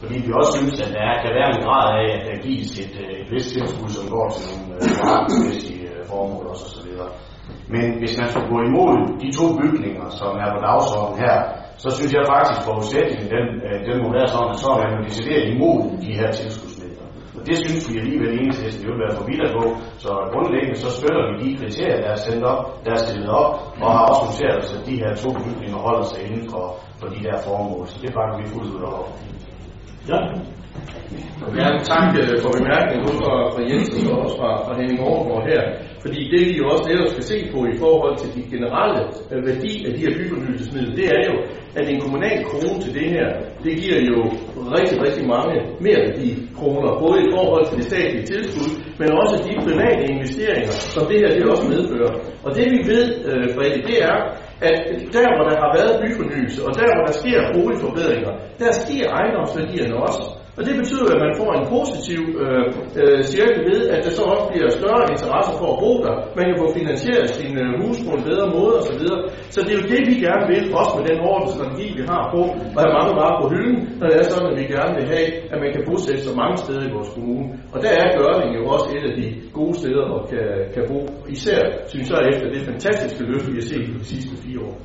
fordi 0.00 0.16
vi 0.26 0.30
også 0.40 0.52
synes, 0.58 0.76
at 0.84 0.90
der 0.98 1.20
kan 1.22 1.32
være 1.38 1.50
en 1.54 1.62
grad 1.66 1.88
af, 2.00 2.06
at 2.16 2.22
der 2.28 2.36
gives 2.46 2.70
et, 2.84 2.94
øh, 3.04 3.12
et 3.22 3.28
vist 3.32 3.48
tilskud, 3.54 3.90
som 3.98 4.06
går 4.14 4.26
til 4.34 4.44
nogle 4.50 4.72
øh, 4.74 4.88
forretningsmæssige 4.98 5.84
formål 6.10 6.44
også 6.52 6.64
osv. 6.70 6.88
Men 7.74 7.84
hvis 8.00 8.14
man 8.20 8.28
skulle 8.30 8.48
gå 8.54 8.58
imod 8.70 8.92
de 9.22 9.28
to 9.38 9.46
bygninger, 9.60 10.06
som 10.20 10.30
er 10.42 10.48
på 10.54 10.60
dagsordenen 10.68 11.16
her, 11.24 11.36
så 11.82 11.88
synes 11.96 12.12
jeg 12.14 12.22
faktisk, 12.34 12.54
at 12.58 12.66
forudsætningen 12.68 13.26
den, 13.34 13.46
den 13.88 13.96
må 14.02 14.08
være 14.18 14.28
sådan, 14.34 14.52
at 14.54 14.58
så 14.64 14.68
er 14.74 14.78
man 14.92 15.04
decideret 15.08 15.44
imod 15.54 15.78
de 16.04 16.12
her 16.18 16.30
tilskud. 16.38 16.63
Det 17.48 17.56
synes 17.62 17.84
vi 17.90 17.94
alligevel 18.02 18.30
enhedslisten 18.38 18.86
vil 18.88 18.98
være 19.02 19.16
for 19.18 19.24
vidt 19.28 19.52
gå. 19.58 19.64
Så 20.04 20.10
grundlæggende 20.32 20.76
så 20.84 20.90
støtter 20.98 21.22
vi 21.28 21.34
de 21.44 21.56
kriterier, 21.60 22.00
der 22.04 22.10
er 22.16 22.20
sendt 22.26 22.44
op, 22.52 22.62
der 22.84 22.90
er 22.96 23.00
stillet 23.06 23.30
op, 23.42 23.52
og 23.82 23.88
har 23.96 24.04
også 24.10 24.22
noteret 24.28 24.56
os, 24.62 24.70
at 24.76 24.82
de 24.88 24.94
her 25.02 25.12
to 25.22 25.28
bygninger 25.44 25.78
holder 25.86 26.04
sig 26.10 26.20
inden 26.26 26.50
for, 26.52 26.64
for 27.00 27.06
de 27.14 27.18
der 27.26 27.36
formål. 27.46 27.86
Så 27.92 27.96
det 28.02 28.10
bakker 28.16 28.36
vi 28.40 28.44
fuldt 28.52 28.74
ud 28.76 28.82
over. 28.92 29.06
Ja. 30.10 30.18
Jeg 31.58 31.80
tak 31.92 32.04
for 32.42 32.50
bemærkningen 32.58 33.04
både 33.06 33.18
fra, 33.22 33.34
fra 33.54 33.62
og 34.12 34.18
også 34.24 34.36
fra, 34.40 34.50
fra 34.64 34.72
Henning 34.78 35.00
Overgaard 35.08 35.44
her. 35.52 35.62
Fordi 36.04 36.20
det 36.32 36.40
vi 36.48 36.54
jo 36.60 36.66
også 36.72 36.84
netop 36.90 37.08
skal 37.14 37.24
se 37.32 37.38
på 37.52 37.58
i 37.72 37.76
forhold 37.82 38.14
til 38.22 38.28
de 38.36 38.42
generelle 38.52 39.02
øh, 39.32 39.40
værdi 39.48 39.72
af 39.86 39.90
de 39.94 40.00
her 40.04 40.12
byfornyelsesmidler, 40.18 40.94
det 41.00 41.06
er 41.16 41.22
jo, 41.30 41.34
at 41.78 41.84
en 41.92 42.00
kommunal 42.04 42.38
krone 42.50 42.78
til 42.84 42.92
det 42.98 43.06
her, 43.14 43.26
det 43.64 43.72
giver 43.82 44.00
jo 44.10 44.18
rigtig, 44.76 44.96
rigtig 45.06 45.24
mange 45.34 45.54
mere 45.86 46.00
værdi 46.06 46.28
kroner, 46.58 46.90
både 47.04 47.18
i 47.26 47.28
forhold 47.36 47.64
til 47.66 47.76
det 47.80 47.86
statlige 47.90 48.26
tilskud, 48.32 48.70
men 49.00 49.08
også 49.20 49.34
de 49.46 49.52
private 49.66 50.02
investeringer, 50.14 50.74
som 50.94 51.02
det 51.10 51.16
her 51.20 51.30
det 51.36 51.44
også 51.54 51.66
medfører. 51.74 52.12
Og 52.44 52.50
det 52.56 52.66
vi 52.74 52.80
ved, 52.92 53.04
øh, 53.30 53.44
det 53.90 53.96
er, 54.10 54.16
at 54.68 54.76
der 55.16 55.28
hvor 55.34 55.44
der 55.50 55.56
har 55.62 55.70
været 55.78 56.00
byfornyelse, 56.02 56.58
og 56.66 56.70
der 56.80 56.88
hvor 56.94 57.04
der 57.08 57.14
sker 57.20 57.38
boligforbedringer, 57.54 58.32
der 58.58 58.72
stiger 58.72 59.08
ejendomsværdierne 59.18 59.96
også. 60.06 60.24
Og 60.56 60.62
det 60.66 60.74
betyder, 60.80 61.08
at 61.14 61.20
man 61.26 61.32
får 61.40 61.50
en 61.58 61.66
positiv 61.76 62.20
øh, 62.42 62.64
øh, 63.00 63.20
cirkel 63.32 63.60
ved, 63.70 63.80
at 63.94 64.00
der 64.04 64.12
så 64.18 64.22
også 64.32 64.44
bliver 64.50 64.68
større 64.80 65.04
interesse 65.14 65.52
for 65.60 65.68
at 65.74 65.78
bo 65.82 65.90
der. 66.06 66.14
Man 66.38 66.44
kan 66.48 66.56
få 66.62 66.66
finansieret 66.78 67.26
sin 67.38 67.52
øh, 67.62 67.70
hus 67.80 67.96
på 68.06 68.10
en 68.18 68.24
bedre 68.30 68.46
måde 68.56 68.74
osv. 68.80 68.98
Så, 69.10 69.16
så 69.54 69.58
det 69.64 69.70
er 69.74 69.78
jo 69.82 69.86
det, 69.94 70.00
vi 70.10 70.14
gerne 70.26 70.44
vil, 70.52 70.62
også 70.80 70.92
med 70.98 71.04
den 71.10 71.18
ordensstrategi, 71.30 71.86
vi 71.98 72.02
har 72.12 72.22
på, 72.34 72.40
og 72.74 72.78
have 72.82 72.94
mange 72.98 73.12
varer 73.20 73.38
på 73.42 73.46
hylden, 73.52 73.78
når 73.98 74.06
det 74.10 74.16
er 74.22 74.26
sådan, 74.30 74.48
at 74.52 74.56
vi 74.60 74.64
gerne 74.76 74.92
vil 74.98 75.06
have, 75.14 75.28
at 75.52 75.58
man 75.64 75.70
kan 75.74 75.82
bosætte 75.88 76.22
sig 76.26 76.34
mange 76.42 76.56
steder 76.64 76.82
i 76.88 76.94
vores 76.96 77.10
kommune. 77.14 77.46
Og 77.74 77.78
der 77.84 77.92
er 78.02 78.06
Gørling 78.16 78.52
jo 78.58 78.62
også 78.74 78.88
et 78.96 79.04
af 79.10 79.14
de 79.20 79.26
gode 79.58 79.74
steder, 79.80 80.04
hvor 80.10 80.22
kan, 80.30 80.46
kan 80.74 80.84
bo. 80.90 80.98
Især, 81.36 81.60
synes 81.92 82.06
jeg, 82.12 82.20
efter 82.32 82.46
det 82.54 82.62
fantastiske 82.70 83.22
løft, 83.30 83.46
vi 83.52 83.56
har 83.60 83.66
set 83.70 83.84
på 83.92 83.98
de 84.02 84.08
sidste 84.12 84.34
fire 84.44 84.60
år. 84.60 84.76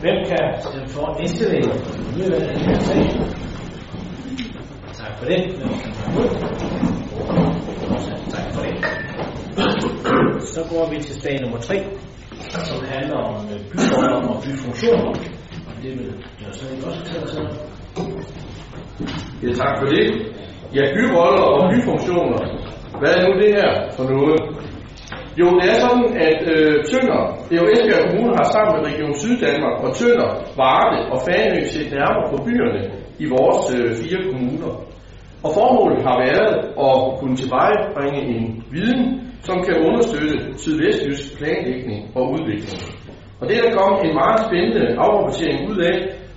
Hvem 0.00 0.18
kan 0.28 0.42
stemme 0.60 0.88
for 0.88 1.16
indstillingen? 1.20 1.70
Udvalget. 2.16 2.50
Tak 5.00 5.12
for 5.18 5.24
det. 5.26 5.40
Hvem 5.58 5.68
kan? 5.68 5.92
Tak 8.34 8.46
for 8.54 8.60
det. 8.62 8.74
Så 10.54 10.60
går 10.70 10.90
vi 10.90 10.96
til 11.02 11.20
sag 11.20 11.40
nummer 11.42 11.58
3, 11.58 11.84
som 12.50 12.84
handler 12.84 13.16
om 13.16 13.34
øh, 13.52 13.60
byroller 13.70 14.28
og 14.28 14.42
byfunktioner. 14.42 15.12
Og 15.68 15.72
det 15.82 15.98
vil 15.98 16.06
jeg 16.40 16.52
så 16.52 16.64
ikke 16.72 16.86
også 16.86 17.04
tage 17.04 17.26
sig. 17.28 17.42
Ja, 19.42 19.52
tak 19.62 19.78
for 19.78 19.86
det. 19.86 20.04
Ja, 20.74 20.82
byroller 20.96 21.42
og 21.42 21.70
byfunktioner. 21.74 22.38
Hvad 23.00 23.10
er 23.14 23.22
nu 23.28 23.40
det 23.42 23.50
her 23.54 23.70
for 23.96 24.04
noget? 24.04 24.40
Jo, 25.40 25.46
det 25.60 25.66
er 25.72 25.78
sådan, 25.84 26.06
at 26.28 26.40
øh, 26.54 26.74
Tønder, 26.90 27.22
det 27.48 27.54
er 27.56 27.62
jo 27.64 27.70
Esbjerg 27.74 28.04
Kommune, 28.10 28.34
har 28.40 28.48
sammen 28.54 28.72
med 28.74 28.82
Region 28.90 29.14
Syddanmark 29.22 29.78
og 29.86 29.90
Tønder, 29.98 30.30
Varde 30.60 30.98
og 31.12 31.18
Fanø 31.26 31.60
set 31.74 31.88
nærmere 31.96 32.26
på 32.32 32.36
byerne 32.46 32.82
i 33.24 33.26
vores 33.34 33.62
øh, 33.76 33.88
fire 34.00 34.20
kommuner. 34.30 34.72
Og 35.44 35.50
formålet 35.58 36.00
har 36.08 36.16
været 36.26 36.54
at 36.88 36.96
kunne 37.18 37.36
tilvejebringe 37.42 38.20
en 38.34 38.44
viden, 38.74 39.04
som 39.48 39.56
kan 39.66 39.76
understøtte 39.88 40.36
sydvestjysk 40.62 41.24
planlægning 41.38 42.00
og 42.18 42.22
udvikling. 42.34 42.80
Og 43.40 43.44
det 43.48 43.54
er 43.56 43.62
der 43.64 43.78
kommet 43.80 44.00
en 44.06 44.14
meget 44.22 44.40
spændende 44.46 44.84
afrapportering 45.02 45.58
ud 45.70 45.78
af, 45.90 45.96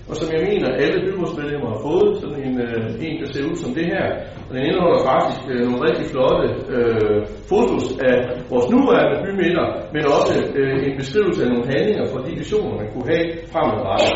og 0.10 0.16
som 0.20 0.28
jeg 0.34 0.42
mener, 0.50 0.68
alle 0.84 0.98
byrådsmedlemmer 1.06 1.70
har 1.74 1.82
fået, 1.88 2.10
sådan 2.22 2.37
øh, 2.64 2.86
en 3.06 3.16
der 3.22 3.28
ser 3.34 3.50
ud 3.52 3.58
som 3.64 3.72
det 3.78 3.86
her. 3.94 4.06
Og 4.48 4.52
den 4.56 4.64
indeholder 4.70 5.02
faktisk 5.12 5.42
øh, 5.52 5.60
nogle 5.66 5.82
rigtig 5.88 6.06
flotte 6.14 6.46
øh, 6.76 7.20
fotos 7.52 7.86
af 8.10 8.16
vores 8.52 8.68
nuværende 8.74 9.18
bymidter, 9.26 9.66
men 9.94 10.04
også 10.18 10.34
øh, 10.60 10.78
en 10.88 10.96
beskrivelse 11.02 11.40
af 11.46 11.50
nogle 11.54 11.68
handlinger 11.74 12.06
for 12.12 12.20
de 12.26 12.32
visioner, 12.42 12.74
man 12.82 12.90
kunne 12.94 13.10
have 13.14 13.26
fremadrettet. 13.52 14.14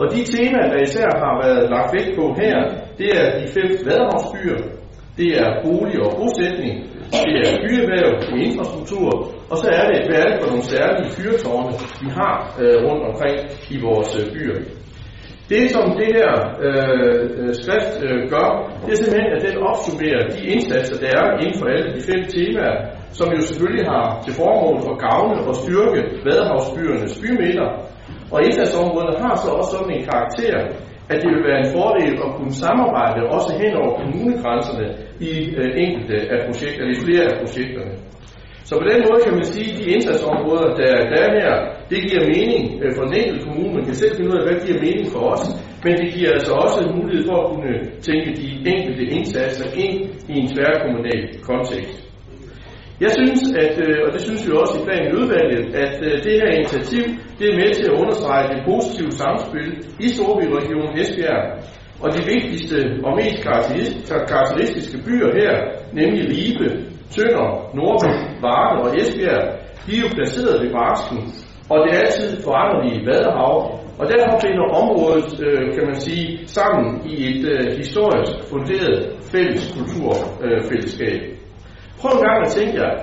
Og 0.00 0.06
de 0.14 0.20
temaer, 0.34 0.68
der 0.72 0.80
især 0.88 1.08
har 1.24 1.34
været 1.44 1.62
lagt 1.74 1.90
vægt 1.96 2.12
på 2.18 2.24
her, 2.42 2.56
det 2.98 3.08
er 3.20 3.24
de 3.38 3.44
fem 3.56 3.70
vadehavsbyer, 3.86 4.58
det 5.18 5.30
er 5.42 5.48
bolig 5.64 5.96
og 6.06 6.10
bosætning, 6.18 6.74
det 7.26 7.34
er 7.44 7.52
byerhverv, 7.64 8.10
det 8.20 8.32
er 8.36 8.44
infrastruktur, 8.48 9.08
og 9.50 9.56
så 9.62 9.68
er 9.78 9.84
det, 9.90 9.98
hvad 10.06 10.18
er 10.22 10.28
det 10.30 10.38
for 10.40 10.48
nogle 10.50 10.66
særlige 10.74 11.10
fyrtårne, 11.18 11.72
vi 12.02 12.08
har 12.20 12.34
øh, 12.62 12.76
rundt 12.86 13.02
omkring 13.10 13.36
i 13.74 13.76
vores 13.86 14.10
øh, 14.20 14.24
byer. 14.34 14.58
Det, 15.52 15.62
som 15.74 15.84
det 16.00 16.08
her 16.18 16.32
øh, 16.66 17.54
skrift 17.60 17.92
øh, 18.06 18.18
gør, 18.34 18.48
det 18.84 18.90
er 18.92 18.98
simpelthen, 19.00 19.30
at 19.36 19.42
den 19.46 19.56
opsummerer 19.70 20.22
de 20.34 20.40
indsatser, 20.52 20.96
der 21.02 21.10
er 21.20 21.26
inden 21.42 21.56
for 21.60 21.66
alle 21.74 21.88
de 21.96 22.02
fem 22.10 22.22
temaer, 22.36 22.76
som 23.18 23.26
jo 23.36 23.40
selvfølgelig 23.48 23.86
har 23.94 24.04
til 24.24 24.34
formål 24.40 24.78
at 24.92 24.96
gavne 25.06 25.36
og 25.48 25.54
styrke 25.62 26.00
Vadehavsbyernes 26.24 27.14
bymidter. 27.22 27.68
Og 28.32 28.38
indsatsområderne 28.46 29.18
har 29.24 29.34
så 29.42 29.48
også 29.58 29.70
sådan 29.74 29.92
en 29.96 30.04
karakter, 30.10 30.56
at 31.12 31.16
det 31.22 31.28
vil 31.34 31.46
være 31.48 31.60
en 31.64 31.72
fordel 31.76 32.12
at 32.24 32.30
kunne 32.36 32.54
samarbejde 32.64 33.20
også 33.36 33.50
hen 33.62 33.72
over 33.80 33.90
kommunegrænserne 33.98 34.86
i 35.30 35.32
øh, 35.60 35.68
enkelte 35.84 36.16
af 36.32 36.38
projekter, 36.46 36.84
i 36.94 36.96
flere 37.04 37.24
af 37.30 37.36
projekterne. 37.42 37.92
Så 38.68 38.72
på 38.80 38.84
den 38.92 39.00
måde 39.06 39.20
kan 39.26 39.34
man 39.38 39.46
sige, 39.52 39.70
at 39.72 39.78
de 39.78 39.84
indsatsområder, 39.94 40.68
der, 40.80 40.92
der 41.10 41.18
er 41.26 41.30
her, 41.38 41.52
det 41.90 41.98
giver 42.08 42.24
mening 42.34 42.62
øh, 42.82 42.90
for 42.96 43.02
den 43.06 43.14
enkelte 43.20 43.44
kommune. 43.46 43.72
Man 43.78 43.84
kan 43.88 43.96
selv 44.02 44.14
finde 44.16 44.30
ud 44.30 44.38
af, 44.38 44.44
hvad 44.44 44.54
det 44.56 44.64
giver 44.66 44.80
mening 44.86 45.06
for 45.14 45.22
os. 45.32 45.44
Men 45.84 45.92
det 46.00 46.08
giver 46.14 46.30
altså 46.36 46.52
også 46.64 46.78
en 46.84 46.92
mulighed 46.98 47.24
for 47.30 47.36
at 47.42 47.48
kunne 47.52 47.74
tænke 48.08 48.28
de 48.40 48.48
enkelte 48.72 49.04
indsatser 49.16 49.68
ind 49.84 49.96
i 50.32 50.34
en 50.42 50.48
tværkommunal 50.52 51.22
kontekst. 51.50 51.98
Jeg 53.04 53.10
synes, 53.18 53.42
at, 53.64 53.74
øh, 53.86 53.96
og 54.04 54.10
det 54.14 54.20
synes 54.26 54.42
vi 54.46 54.50
også 54.62 54.74
i 54.78 54.84
planen 54.86 55.10
udvalget, 55.20 55.64
at 55.84 55.94
øh, 56.08 56.12
det 56.26 56.34
her 56.40 56.50
initiativ, 56.58 57.04
det 57.38 57.46
er 57.50 57.56
med 57.62 57.70
til 57.78 57.86
at 57.90 57.98
understrege 58.02 58.44
det 58.52 58.60
positive 58.70 59.12
samspil 59.22 59.68
i 60.06 60.08
Storbyregionen 60.16 60.92
Esbjerg, 61.02 61.42
og 62.02 62.08
de 62.16 62.20
vigtigste 62.32 62.78
og 63.06 63.12
mest 63.20 63.38
karakteristiske 64.32 64.98
byer 65.06 65.30
her, 65.40 65.52
nemlig 65.98 66.22
Ribe, 66.34 66.68
Tønder, 67.14 67.48
Nordby, 67.76 68.12
Varde 68.44 68.76
og 68.84 68.88
Esbjerg, 69.00 69.44
de 69.86 69.92
er 69.96 70.02
jo 70.04 70.08
placeret 70.16 70.62
ved 70.62 70.70
Barsken, 70.76 71.20
og 71.70 71.76
det 71.82 71.90
er 71.94 72.00
altid 72.06 72.42
foranderlige 72.46 73.06
vadehav, 73.08 73.54
og 74.00 74.04
derfor 74.12 74.34
finder 74.46 74.64
området, 74.82 75.30
øh, 75.46 75.74
kan 75.74 75.84
man 75.90 75.98
sige, 76.06 76.46
sammen 76.56 76.86
i 77.12 77.14
et 77.30 77.42
øh, 77.54 77.66
historisk 77.80 78.32
funderet 78.50 78.98
fælles 79.32 79.64
kulturfællesskab. 79.76 81.20
Øh, 81.22 81.38
Prøv 82.00 82.10
en 82.16 82.24
gang 82.26 82.38
at 82.46 82.50
tænke 82.58 82.74
jer, 82.82 82.94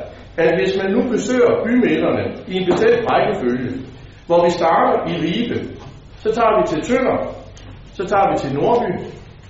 at 0.43 0.49
hvis 0.57 0.73
man 0.81 0.89
nu 0.95 1.01
besøger 1.13 1.51
bymidterne 1.65 2.23
i 2.47 2.53
en 2.59 2.65
bestemt 2.71 3.01
rækkefølge, 3.11 3.71
hvor 4.27 4.39
vi 4.45 4.49
starter 4.59 4.97
i 5.11 5.13
Ribe, 5.25 5.57
så 6.23 6.29
tager 6.37 6.53
vi 6.57 6.63
til 6.71 6.81
Tønder, 6.87 7.17
så 7.97 8.03
tager 8.11 8.27
vi 8.31 8.35
til 8.43 8.51
Nordby, 8.57 8.91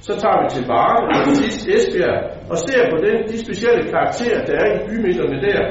så 0.07 0.13
tager 0.21 0.39
vi 0.41 0.47
til 0.55 0.63
Varen 0.71 1.05
og 1.13 1.19
til 1.25 1.35
sidst 1.35 1.67
Esbjerg, 1.75 2.19
og 2.51 2.57
ser 2.57 2.81
på 2.91 2.97
den, 3.05 3.17
de 3.31 3.37
specielle 3.45 3.83
karakterer, 3.93 4.39
der 4.49 4.55
er 4.63 4.69
i 4.75 4.79
bymidterne 4.89 5.37
der, 5.47 5.61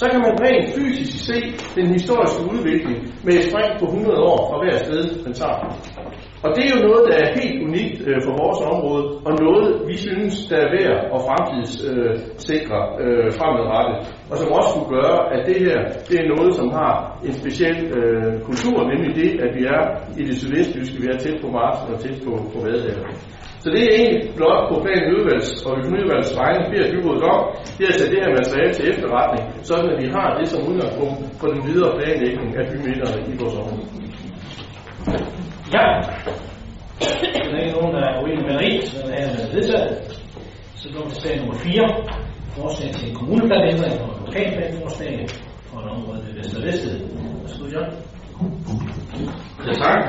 så 0.00 0.04
kan 0.10 0.20
man 0.26 0.34
rent 0.44 0.68
fysisk 0.76 1.14
se 1.30 1.38
den 1.78 1.86
historiske 1.96 2.42
udvikling 2.52 2.98
med 3.24 3.34
et 3.34 3.44
spring 3.50 3.70
på 3.80 3.84
100 3.84 4.18
år 4.32 4.40
fra 4.48 4.56
hver 4.62 4.76
sted, 4.84 5.02
man 5.24 5.34
tager. 5.40 5.58
Og 6.44 6.50
det 6.54 6.62
er 6.64 6.72
jo 6.76 6.86
noget, 6.88 7.02
der 7.08 7.16
er 7.24 7.28
helt 7.40 7.58
unikt 7.68 7.98
øh, 8.08 8.18
for 8.26 8.32
vores 8.42 8.60
område, 8.72 9.04
og 9.26 9.32
noget, 9.44 9.68
vi 9.90 9.96
synes, 10.06 10.34
der 10.50 10.58
er 10.64 10.70
værd 10.76 10.98
at 11.14 11.20
fremtidssikre 11.26 12.78
øh, 13.02 13.26
fremadrettet, 13.38 13.96
og 14.30 14.34
som 14.40 14.48
også 14.58 14.70
kunne 14.74 14.90
gøre, 14.96 15.18
at 15.34 15.40
det 15.48 15.58
her, 15.64 15.78
det 16.08 16.16
er 16.20 16.26
noget, 16.34 16.50
som 16.58 16.68
har 16.78 16.92
en 17.26 17.34
speciel 17.40 17.78
øh, 17.98 18.32
kultur, 18.48 18.76
nemlig 18.92 19.10
det, 19.22 19.30
at 19.44 19.50
vi 19.56 19.62
er 19.76 19.82
i 20.20 20.22
det 20.28 20.36
sydvestjyske, 20.40 20.96
vi 21.02 21.06
er 21.12 21.18
tæt 21.24 21.38
på 21.42 21.48
Mars 21.56 21.78
og 21.90 22.00
tæt 22.04 22.18
på, 22.26 22.32
på 22.52 22.58
Vadehavet. 22.64 23.06
Så 23.64 23.70
det 23.74 23.80
er 23.84 23.90
egentlig 23.96 24.22
blot 24.38 24.62
på 24.70 24.74
planen 24.84 25.08
udvalgs 25.16 25.50
og 25.66 25.72
økonomiudvalgets 25.78 26.32
vegne 26.40 26.64
beder 26.70 26.88
byrådet 26.94 27.22
om, 27.34 27.40
det 27.76 27.82
er 27.84 27.92
at 27.92 27.98
tage 27.98 28.10
det 28.12 28.20
her 28.22 28.30
materiale 28.38 28.72
til 28.74 28.84
efterretning, 28.90 29.44
sådan 29.68 29.88
at 29.92 29.98
vi 30.02 30.06
har 30.16 30.28
det 30.38 30.46
som 30.48 30.60
udgangspunkt 30.70 31.18
for 31.40 31.46
den 31.52 31.60
videre 31.68 31.92
planlægning 31.98 32.48
af 32.60 32.64
bymidterne 32.72 33.18
i 33.32 33.34
vores 33.40 33.56
område. 33.62 33.86
Ja. 35.76 35.86
Der 37.50 37.56
er 37.56 37.62
ikke 37.66 37.76
nogen, 37.78 37.94
der 37.96 38.02
er 38.08 38.14
uenig 38.22 38.44
med 38.48 38.56
Rig, 38.62 38.74
så 38.90 38.96
det 39.06 39.14
er 39.24 39.30
vedtaget. 39.54 39.90
Så 40.80 40.86
går 40.94 41.04
vi 41.04 41.10
til 41.10 41.22
sag 41.22 41.34
nummer 41.40 41.54
4. 41.54 41.88
Forslag 42.56 42.90
til 42.94 43.08
en 43.08 43.14
kommuneplanændring 43.18 43.94
og 44.04 44.10
lokalplanforslag 44.26 45.26
for 45.68 45.76
et 45.82 45.88
område 45.94 46.20
ved 46.26 46.32
Vestervested. 46.38 46.94
Værsgo, 47.42 47.64
John. 47.74 47.88
Ja, 49.66 49.72
tak. 49.84 50.00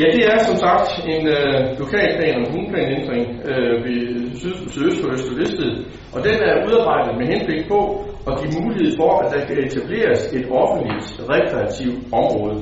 Ja, 0.00 0.06
det 0.16 0.22
er 0.32 0.38
som 0.48 0.56
sagt 0.66 0.90
en 1.14 1.24
øh, 1.36 1.78
lokalplan 1.82 2.40
og 2.40 2.46
kommuneplanændring 2.46 3.24
øh, 3.50 3.74
ved 3.84 4.00
syd, 4.40 4.54
sydøst 4.74 4.98
for 5.02 5.08
Østervested, 5.14 5.72
og 6.14 6.18
den 6.26 6.36
er 6.48 6.54
udarbejdet 6.66 7.14
med 7.20 7.26
henblik 7.32 7.62
på 7.72 7.80
at 8.28 8.34
give 8.40 8.52
mulighed 8.60 8.90
for, 9.00 9.10
at 9.22 9.28
der 9.32 9.40
kan 9.48 9.58
etableres 9.66 10.20
et 10.36 10.46
offentligt 10.60 11.06
rekreativt 11.34 11.98
område. 12.20 12.56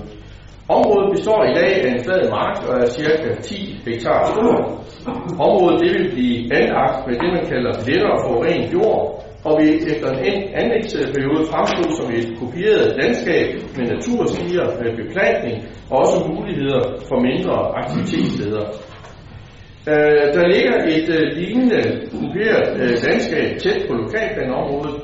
Området 0.76 1.08
består 1.14 1.40
i 1.50 1.54
dag 1.60 1.72
af 1.84 1.90
en 1.94 2.04
flad 2.04 2.22
mark 2.36 2.56
og 2.68 2.74
er 2.82 2.88
ca. 2.96 3.40
10 3.42 3.80
hektar 3.86 4.20
stor. 4.32 4.56
Området 5.46 5.80
det 5.82 5.90
vil 5.96 6.10
blive 6.14 6.36
anlagt 6.58 6.98
med 7.06 7.14
det, 7.22 7.28
man 7.36 7.46
kalder 7.52 7.72
lettere 7.88 8.16
forurenet 8.24 8.72
jord, 8.72 9.24
og 9.44 9.52
vi 9.60 9.66
efter 9.92 10.08
en 10.30 10.38
anlægsperiode 10.60 11.44
fremstod 11.50 11.90
som 11.98 12.06
et 12.18 12.28
kopieret 12.40 12.86
landskab 13.00 13.48
med 13.76 13.86
naturstiger, 13.94 14.66
med 14.80 14.90
beplantning 15.02 15.56
og 15.90 15.96
også 16.02 16.16
muligheder 16.32 16.82
for 17.08 17.18
mindre 17.28 17.54
aktivitetssteder. 17.80 18.64
Øh, 19.92 20.26
der 20.36 20.44
ligger 20.54 20.76
et 20.96 21.08
øh, 21.16 21.24
lignende 21.38 21.82
kopieret 22.12 22.66
øh, 22.82 22.94
landskab 23.06 23.48
tæt 23.62 23.80
på 23.88 23.92
lokalplanområdet, 24.02 24.94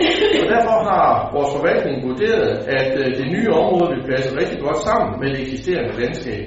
og 0.41 0.47
derfor 0.55 0.77
har 0.91 1.07
vores 1.35 1.51
forvaltning 1.57 1.97
vurderet, 2.09 2.51
at 2.79 2.91
øh, 3.01 3.07
det 3.19 3.27
nye 3.35 3.51
område 3.61 3.89
vil 3.95 4.05
passe 4.11 4.39
rigtig 4.41 4.59
godt 4.67 4.81
sammen 4.89 5.11
med 5.21 5.29
det 5.33 5.41
eksisterende 5.45 6.01
landskab. 6.01 6.45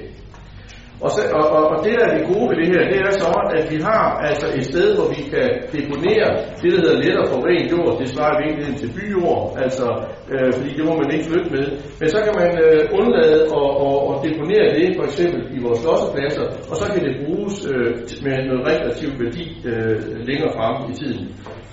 Og, 1.04 1.10
så, 1.14 1.20
og, 1.38 1.44
og, 1.56 1.62
og 1.72 1.76
det, 1.84 1.92
der 1.98 2.04
er 2.08 2.14
det 2.18 2.24
gode 2.32 2.46
ved 2.50 2.56
det 2.60 2.68
her, 2.72 2.82
det 2.92 2.98
er 3.06 3.12
så, 3.22 3.30
at 3.58 3.64
vi 3.72 3.78
har 3.88 4.04
altså 4.28 4.46
et 4.58 4.64
sted, 4.72 4.86
hvor 4.96 5.08
vi 5.14 5.20
kan 5.32 5.48
deponere 5.76 6.28
det, 6.60 6.68
der 6.72 6.80
hedder 6.82 7.02
lettere 7.04 7.26
for 7.32 7.38
ren 7.48 7.64
jord. 7.72 7.92
Det 8.00 8.08
svarer 8.14 8.34
i 8.36 8.42
virkeligheden 8.44 8.78
til 8.82 8.90
byjord, 8.96 9.42
altså, 9.64 9.86
øh, 10.32 10.50
fordi 10.56 10.70
det 10.78 10.84
må 10.88 10.92
man 11.02 11.10
ikke 11.14 11.26
flytte 11.30 11.50
med. 11.56 11.66
Men 12.00 12.08
så 12.14 12.18
kan 12.26 12.34
man 12.40 12.50
øh, 12.64 12.80
undlade 12.98 13.40
at, 13.60 13.68
at, 13.86 13.98
at 14.10 14.16
deponere 14.26 14.66
det, 14.78 14.86
for 14.98 15.04
eksempel 15.08 15.40
i 15.56 15.58
vores 15.66 15.80
lossepladser, 15.86 16.46
og 16.70 16.74
så 16.80 16.84
kan 16.92 17.02
det 17.06 17.14
bruges 17.22 17.54
øh, 17.72 17.90
med 18.24 18.36
noget 18.48 18.62
rekreativ 18.70 19.10
værdi 19.22 19.44
øh, 19.70 19.96
længere 20.28 20.52
frem 20.56 20.74
i 20.92 20.94
tiden. 21.00 21.24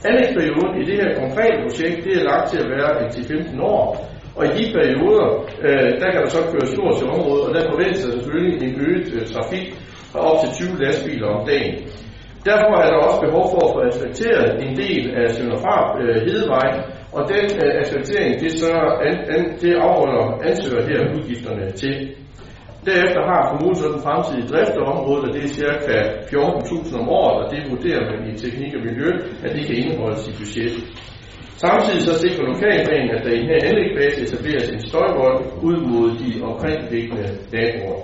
Anlægsperioden 0.08 0.74
i 0.82 0.84
det 0.90 0.96
her 1.02 1.12
konkrete 1.24 1.58
projekt, 1.66 1.98
det 2.06 2.14
er 2.20 2.24
lagt 2.32 2.46
til 2.52 2.60
at 2.64 2.70
være 2.76 2.92
til 3.16 3.24
15 3.26 3.62
år, 3.76 3.86
og 4.38 4.44
i 4.46 4.52
de 4.58 4.66
perioder, 4.78 5.28
øh, 5.68 5.90
der 6.02 6.08
kan 6.12 6.20
der 6.24 6.30
så 6.38 6.42
køre 6.52 6.68
stort 6.74 6.96
til 7.00 7.08
området, 7.16 7.44
og 7.48 7.52
der 7.56 7.72
forventes 7.72 8.04
der 8.06 8.12
selvfølgelig 8.12 8.56
en 8.68 8.76
øget 8.88 9.08
øh, 9.16 9.24
trafik 9.34 9.66
fra 10.12 10.20
op 10.30 10.38
til 10.42 10.50
20 10.54 10.84
lastbiler 10.84 11.28
om 11.36 11.42
dagen. 11.52 11.76
Derfor 12.50 12.76
er 12.84 12.90
der 12.92 13.00
også 13.08 13.20
behov 13.28 13.46
for 13.54 13.62
at 13.66 13.74
få 13.76 13.80
asfalteret 13.90 14.50
en 14.66 14.74
del 14.84 15.04
af 15.20 15.26
Sønderfart 15.36 15.90
øh, 16.04 16.16
Hedevej, 16.28 16.70
og 17.16 17.22
den 17.34 17.46
øh, 17.64 17.72
asfaltering, 17.82 18.32
det, 18.42 18.52
så 18.62 18.72
an, 19.08 19.18
an, 19.36 19.44
det 19.62 19.74
afholder 19.88 20.24
ansøger 20.50 20.84
her 20.90 21.00
udgifterne 21.16 21.66
til. 21.82 21.96
Derefter 22.90 23.22
har 23.32 23.42
kommunen 23.50 23.78
så 23.82 23.88
den 23.94 24.02
fremtidige 24.06 24.48
drift 24.52 24.76
af 24.82 24.86
området, 24.94 25.24
og 25.28 25.34
det 25.36 25.44
er 25.46 25.54
ca. 25.58 25.98
14.000 26.32 27.00
om 27.02 27.08
året, 27.20 27.36
og 27.42 27.46
det 27.54 27.60
vurderer 27.72 28.04
man 28.10 28.20
i 28.32 28.34
teknik 28.44 28.72
og 28.78 28.82
miljø, 28.88 29.10
at 29.44 29.50
det 29.56 29.64
kan 29.68 29.76
indeholdes 29.82 30.24
i 30.30 30.34
budgettet. 30.40 30.84
Samtidig 31.66 32.02
så 32.02 32.14
sikrer 32.24 32.46
lokalplanen, 32.52 33.10
at 33.16 33.22
der 33.26 33.32
i 33.32 33.40
den 33.42 33.50
her 33.52 33.62
anlægsfase 33.70 34.18
etableres 34.26 34.70
en 34.70 34.82
støjvold 34.90 35.40
ud 35.68 35.78
mod 35.92 36.08
de 36.22 36.30
omkringliggende 36.48 37.28
naboer. 37.54 38.02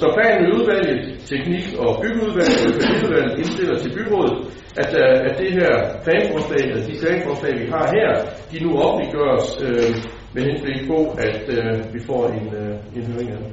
Så 0.00 0.06
planen 0.16 0.42
i 0.46 0.50
udvalget, 0.56 0.98
teknik- 1.32 1.76
og 1.82 1.90
byggeudvalget 2.02 2.60
og 2.66 2.70
økonomiudvalget 2.74 3.38
indstiller 3.38 3.76
til 3.78 3.90
byrådet, 3.96 4.36
at, 4.82 4.90
at 5.28 5.34
det 5.42 5.50
her 5.58 5.72
planforslag, 6.04 6.60
eller 6.68 6.82
de 6.88 6.94
planforslag, 7.02 7.52
vi 7.62 7.66
har 7.74 7.84
her, 7.96 8.08
de 8.50 8.56
nu 8.64 8.70
offentliggøres 8.84 9.46
øh, 9.66 9.94
med 10.34 10.42
henblik 10.48 10.80
på, 10.90 10.98
at 11.26 11.42
øh, 11.56 11.94
vi 11.94 12.00
får 12.08 12.22
en, 12.38 12.46
øh, 12.60 12.74
en 12.96 13.04
høring 13.12 13.30
af 13.34 13.38
det. 13.42 13.52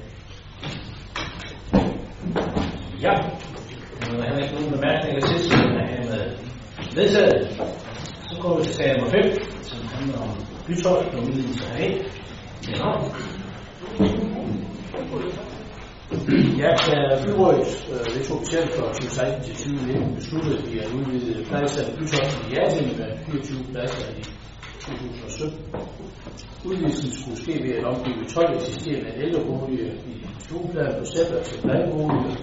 Ja. 3.05 3.13
Der 3.99 4.17
er 4.17 4.27
heller 4.27 4.43
ikke 4.43 4.55
nogen 4.55 4.71
bemærkninger 4.75 5.21
til, 5.27 5.39
så 5.39 5.57
er 5.57 6.47
vedtaget. 6.95 7.86
Så 8.29 8.41
går 8.41 8.57
vi 8.57 8.63
til 8.63 8.73
sag 8.73 8.89
nummer 8.93 9.11
5, 9.11 9.23
som 9.69 9.79
handler 9.95 10.19
om 10.27 10.31
bytolk 10.67 11.07
og 11.13 11.19
udvidelse 11.23 11.65
af 11.83 11.89
Ja. 12.69 12.89
Ja, 16.61 16.71
da 16.87 17.23
byrådet 17.25 17.71
øh, 17.91 18.05
det 18.15 18.21
tog 18.27 18.39
selv 18.51 18.67
fra 18.75 18.83
2016 18.93 19.43
til 19.43 19.55
2019 19.55 20.15
besluttede 20.15 20.59
vi 20.71 20.79
at 20.79 20.89
udvide 20.97 21.45
pladser 21.49 21.83
i 21.89 21.91
Bytoften 21.97 22.41
i 22.45 22.49
Hjerting 22.53 22.87
med 22.99 23.09
24 23.25 23.63
pladser 23.71 24.07
i 24.19 24.23
2017. 24.79 25.59
Udvidelsen 26.65 27.11
skulle 27.19 27.37
ske 27.43 27.53
ved 27.65 27.73
at 27.79 27.83
omgive 27.91 28.25
12 28.25 28.55
eksisterende 28.55 29.11
ældreboliger 29.23 29.91
i 30.11 30.13
stueplan 30.43 30.93
på 30.99 31.05
Sætter 31.11 31.43
til 31.43 31.57
plejeboliger, 31.61 32.35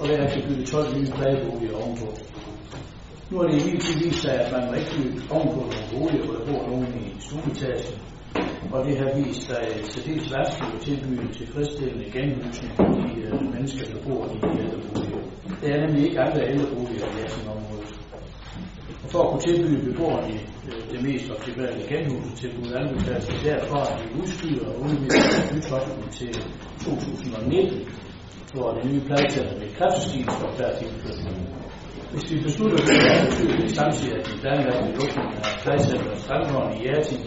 og 0.00 0.04
derefter 0.08 0.48
bygge 0.48 0.64
12 0.64 0.98
nye 0.98 1.10
plejeboliger 1.16 1.74
ovenpå. 1.82 2.08
Nu 3.30 3.38
har 3.38 3.46
det 3.48 3.56
imidlertid 3.60 3.98
vist 4.04 4.22
sig, 4.22 4.34
at 4.42 4.52
man 4.52 4.64
rigtig 4.76 5.02
ovenpå 5.34 5.60
nogle 5.70 5.86
boliger, 5.92 6.24
hvor 6.24 6.34
der 6.38 6.44
bor 6.48 6.62
nogen 6.70 6.88
i 7.02 7.04
stueetagen, 7.26 7.94
og 8.72 8.78
det 8.86 8.94
har 9.00 9.08
vist 9.18 9.42
sig 9.48 9.62
øh, 9.70 9.84
særdeles 9.92 10.28
vanskeligt 10.36 10.74
at 10.76 10.80
tilbyde 10.86 11.32
tilfredsstillende 11.38 12.06
genhusning 12.16 12.72
for 12.76 12.84
de 13.00 13.08
uh, 13.32 13.54
mennesker, 13.54 13.84
der 13.92 14.00
bor 14.06 14.22
i 14.34 14.36
de 14.42 14.48
ældreboliger. 14.62 15.22
Der 15.60 15.68
er 15.74 15.78
nemlig 15.84 16.02
ikke 16.06 16.20
andre 16.26 16.42
ældreboliger 16.52 17.06
i 17.08 17.12
Hjerting-området. 17.16 17.92
Og 19.02 19.08
for 19.12 19.20
at 19.22 19.28
kunne 19.30 19.44
tilbyde 19.48 19.80
beboerne 19.88 20.34
uh, 20.68 20.82
det 20.92 21.00
mest 21.06 21.26
optimale 21.34 21.82
genhusningstilbud, 21.92 22.70
anbefales 22.80 23.26
det 23.30 23.40
derfor, 23.50 23.80
at 23.90 23.96
vi 24.00 24.06
udskyder 24.20 24.66
og 24.70 24.76
udvikler 24.86 25.34
bytoften 25.50 26.08
til 26.18 26.32
2019, 26.84 27.88
hvor 28.54 28.68
det 28.76 28.82
nye 28.90 29.02
plejecenter 29.08 29.56
med 29.62 29.68
kræftskib 29.78 30.26
står 30.36 30.50
klar 30.56 30.72
til 30.76 30.86
indførsel. 30.88 31.59
Hvis 32.12 32.26
vi 32.30 32.36
beslutter 32.46 32.78
at 32.78 32.86
betyder 33.26 33.68
samtidig, 33.80 34.14
at 34.18 34.26
den 34.28 34.36
planlagte 34.42 34.90
lukning 34.98 35.28
af 35.44 35.52
plejecenter 35.62 36.14
Strandhånd 36.22 36.70
i 36.74 36.78
Hjerting 36.82 37.20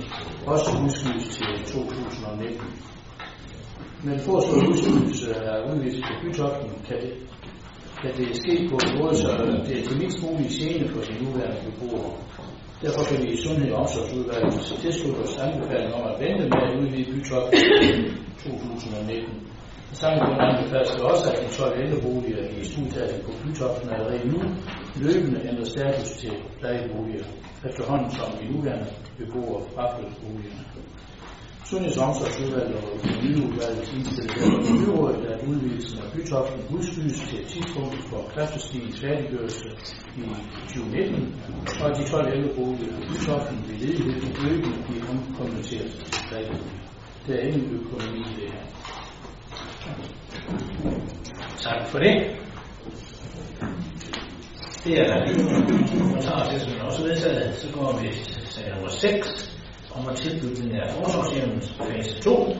også 0.53 0.69
udskydes 0.83 1.27
til 1.37 1.49
2019. 1.65 2.67
Men 4.05 4.15
foreslået 4.27 4.67
udskydelse 4.69 5.27
af 5.49 5.55
udvidelse 5.69 6.01
på 6.09 6.13
bytoften 6.23 6.69
kan 6.87 6.97
det, 7.03 7.13
kan 8.01 8.11
det 8.17 8.35
ske 8.41 8.53
på 8.71 8.77
en 8.85 8.91
måde, 8.99 9.15
så 9.23 9.29
det 9.67 9.73
er 9.79 9.83
til 9.87 9.97
mindst 10.01 10.19
mulig 10.23 10.49
scene 10.51 10.85
for 10.93 11.01
de 11.07 11.13
nuværende 11.23 11.59
beboere. 11.65 12.11
Derfor 12.83 13.03
kan 13.09 13.17
vi 13.23 13.27
i 13.35 13.37
Sundhed- 13.43 13.73
og 13.73 13.79
Omsorgsudvalget 13.81 14.53
tilslutte 14.83 15.19
os 15.25 15.37
anbefaling 15.45 15.93
om 15.97 16.03
at 16.11 16.15
vente 16.23 16.43
med 16.51 16.61
at 16.67 16.73
udvide 16.79 17.11
bytoften 17.13 17.59
til 19.93 20.01
2019. 20.01 20.03
Samtidig 20.03 20.39
anbefales 20.49 20.91
det 20.95 21.03
også, 21.11 21.25
at 21.31 21.37
de 21.43 21.47
12 21.57 21.81
ældreboliger 21.83 22.41
i 22.59 22.63
studietaten 22.71 23.19
på 23.25 23.31
Bytoppen 23.41 23.89
allerede 23.93 24.27
nu 24.33 24.39
løbende 25.05 25.39
ændrer 25.49 25.65
status 25.75 26.09
til 26.21 26.33
plejeboliger, 26.59 27.25
efterhånden 27.69 28.09
som 28.17 28.27
de 28.39 28.45
nuværende 28.53 28.87
beboere 29.17 29.61
fraflytter 29.73 30.17
boligerne. 30.23 30.65
Sundheds- 31.69 31.97
og 31.97 32.07
omsorgsudvalget 32.07 32.75
og 32.81 32.87
økonomiudvalget 32.97 33.85
indstiller 33.95 34.33
derfor 34.37 34.59
byrådet, 34.71 35.25
at 35.33 35.39
udvidelsen 35.49 35.97
af 36.03 36.07
bytoppen 36.13 36.59
udskydes 36.75 37.19
til 37.29 37.45
tidspunktet 37.53 38.03
for 38.09 38.21
kræftestigens 38.33 38.95
færdiggørelse 39.01 39.67
i 40.17 40.23
2019, 40.67 41.35
og 41.81 41.85
at 41.89 41.97
de 41.97 42.03
12 42.11 42.33
ældreboliger 42.35 42.93
i 42.99 43.03
bytoppen 43.09 43.57
ved 43.67 43.75
ledighed 43.83 44.21
løbende 44.43 44.77
bliver 44.87 45.03
omkonverteret 45.11 45.91
til 46.11 46.21
plejeboliger. 46.29 46.83
Der 47.27 47.33
er 47.33 47.43
ingen 47.47 47.65
økonomi 47.79 48.19
i 48.31 48.33
det 48.39 48.49
her. 48.53 48.82
Tak 51.63 51.87
for 51.87 51.99
det. 51.99 52.13
Det 54.83 54.99
er 54.99 55.05
der 55.07 55.25
lige 55.25 55.99
kommentarer 55.99 56.49
til, 56.49 56.59
som 56.61 56.71
er 56.79 56.83
også 56.83 57.03
vedtaget. 57.03 57.55
Så 57.55 57.67
går 57.73 57.99
vi 58.01 58.07
til 58.07 58.47
sag 58.47 58.69
nummer 58.73 58.89
6 58.89 59.57
om 59.95 60.07
at 60.09 60.15
tilbygning 60.15 60.73
af 60.75 60.91
forsvarshjemmens 60.93 61.73
fase 61.87 62.21
2. 62.21 62.55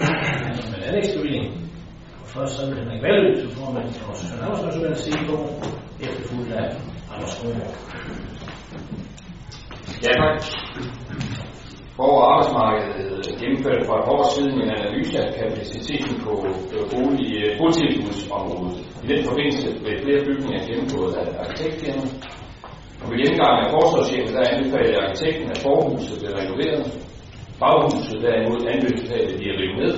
Altså 0.00 0.70
med 0.70 0.86
anlægsbevilling. 0.86 1.46
Og 2.22 2.28
først 2.28 2.56
så 2.56 2.66
vil 2.66 2.78
Henrik 2.78 3.02
Valø, 3.02 3.40
som 3.40 3.50
formand 3.50 3.92
for 3.92 4.06
vores 4.06 4.32
Arbejdsmarkedsudvalg, 4.40 4.96
sige 4.96 5.26
på, 5.28 5.36
efterfulgt 6.00 6.52
af 6.52 6.76
Anders 7.12 7.34
Kroger. 7.38 7.70
Ja, 10.04 10.12
tak. 10.20 10.42
Borger- 11.98 12.24
og 12.24 12.30
arbejdsmarkedet 12.32 12.94
øh, 13.04 13.40
gennemførte 13.40 13.82
for 13.88 13.94
et 14.00 14.06
år 14.14 14.24
siden 14.34 14.54
en 14.62 14.70
analyse 14.78 15.16
af 15.24 15.30
kapaciteten 15.40 16.14
på 16.24 16.32
bolig, 16.92 17.30
øh, 17.40 17.50
botilbudsområdet. 17.60 18.78
I 19.04 19.06
den 19.12 19.20
forbindelse 19.28 19.66
blev 19.82 19.94
flere 20.04 20.20
bygninger 20.28 20.60
gennemgået 20.68 21.14
af 21.20 21.26
arkitektfirmaet. 21.44 22.12
Og 23.00 23.06
ved 23.08 23.16
gennemgang 23.20 23.56
af 23.64 23.68
forsvarschefen, 23.76 24.32
der 24.36 24.50
anbefalede 24.52 25.02
arkitekten, 25.04 25.46
at 25.54 25.60
forhuset 25.66 26.16
blev 26.20 26.32
renoveret. 26.40 26.84
Baghuset 27.60 28.18
derimod 28.26 28.60
anbefalede 28.74 29.34
de 29.40 29.46
at 29.52 29.58
rive 29.60 29.76
ned, 29.82 29.94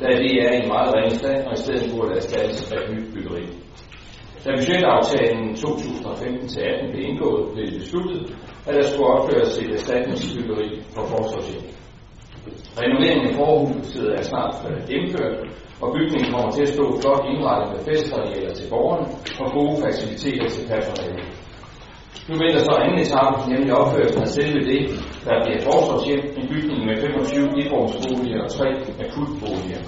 da 0.00 0.06
det 0.22 0.32
er 0.44 0.50
i 0.56 0.58
en 0.62 0.68
meget 0.74 0.90
ringe 0.96 1.14
stand, 1.20 1.40
og 1.48 1.52
i 1.56 1.62
stedet 1.64 1.84
burde 1.92 2.12
erstattes 2.20 2.72
af 2.72 2.80
nyt 2.92 3.08
byggeri. 3.14 3.44
Da 4.44 4.50
budgetaftalen 4.58 5.44
2015-18 5.54 6.90
blev 6.90 7.02
indgået, 7.10 7.42
blev 7.52 7.66
det 7.66 7.78
besluttet, 7.82 8.20
at 8.66 8.74
der 8.74 8.82
skulle 8.82 9.10
opføres 9.16 9.52
et 9.58 9.70
erstatningsbyggeri 9.78 10.68
for 10.94 11.04
forsvarshjem. 11.12 11.64
Renoveringen 12.80 13.26
af 13.30 13.34
forhuset 13.40 14.06
er 14.18 14.22
snart 14.30 14.54
gennemført, 14.90 15.36
og 15.82 15.88
bygningen 15.96 16.28
kommer 16.34 16.50
til 16.54 16.62
at 16.66 16.74
stå 16.76 16.84
flot 17.00 17.24
indrettet 17.32 17.68
med 17.72 17.80
festarealer 17.88 18.52
til 18.54 18.66
borgerne 18.72 19.06
og 19.42 19.46
gode 19.56 19.76
faciliteter 19.84 20.46
til 20.54 20.62
personalet. 20.72 21.28
Nu 22.28 22.34
venter 22.42 22.62
så 22.68 22.74
anden 22.82 22.98
etape, 23.04 23.38
nemlig 23.52 23.72
opførelsen 23.80 24.22
af 24.26 24.30
selve 24.38 24.60
det, 24.72 24.80
der 25.26 25.34
bliver 25.44 25.60
forsvarshjem, 25.68 26.22
en 26.38 26.46
bygning 26.52 26.80
med 26.88 26.96
25 26.96 27.60
etrumsboliger 27.60 28.40
og 28.44 28.50
3 28.50 28.66
akutboliger. 29.04 29.82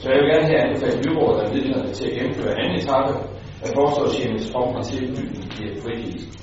Så 0.00 0.06
jeg 0.10 0.18
vil 0.20 0.30
gerne 0.32 0.48
her 0.50 0.60
anbefale 0.64 0.98
byrådet 1.04 1.38
af 1.42 1.48
midlerne 1.54 1.90
til 1.96 2.04
at 2.08 2.14
gennemføre 2.16 2.52
anden 2.60 2.76
etape 2.80 3.12
af 3.64 3.70
forsvarschefens 3.78 4.46
form 4.54 4.74
og 4.78 4.84
tilbygning 4.84 5.44
bliver 5.54 5.74
frigivet. 5.82 6.40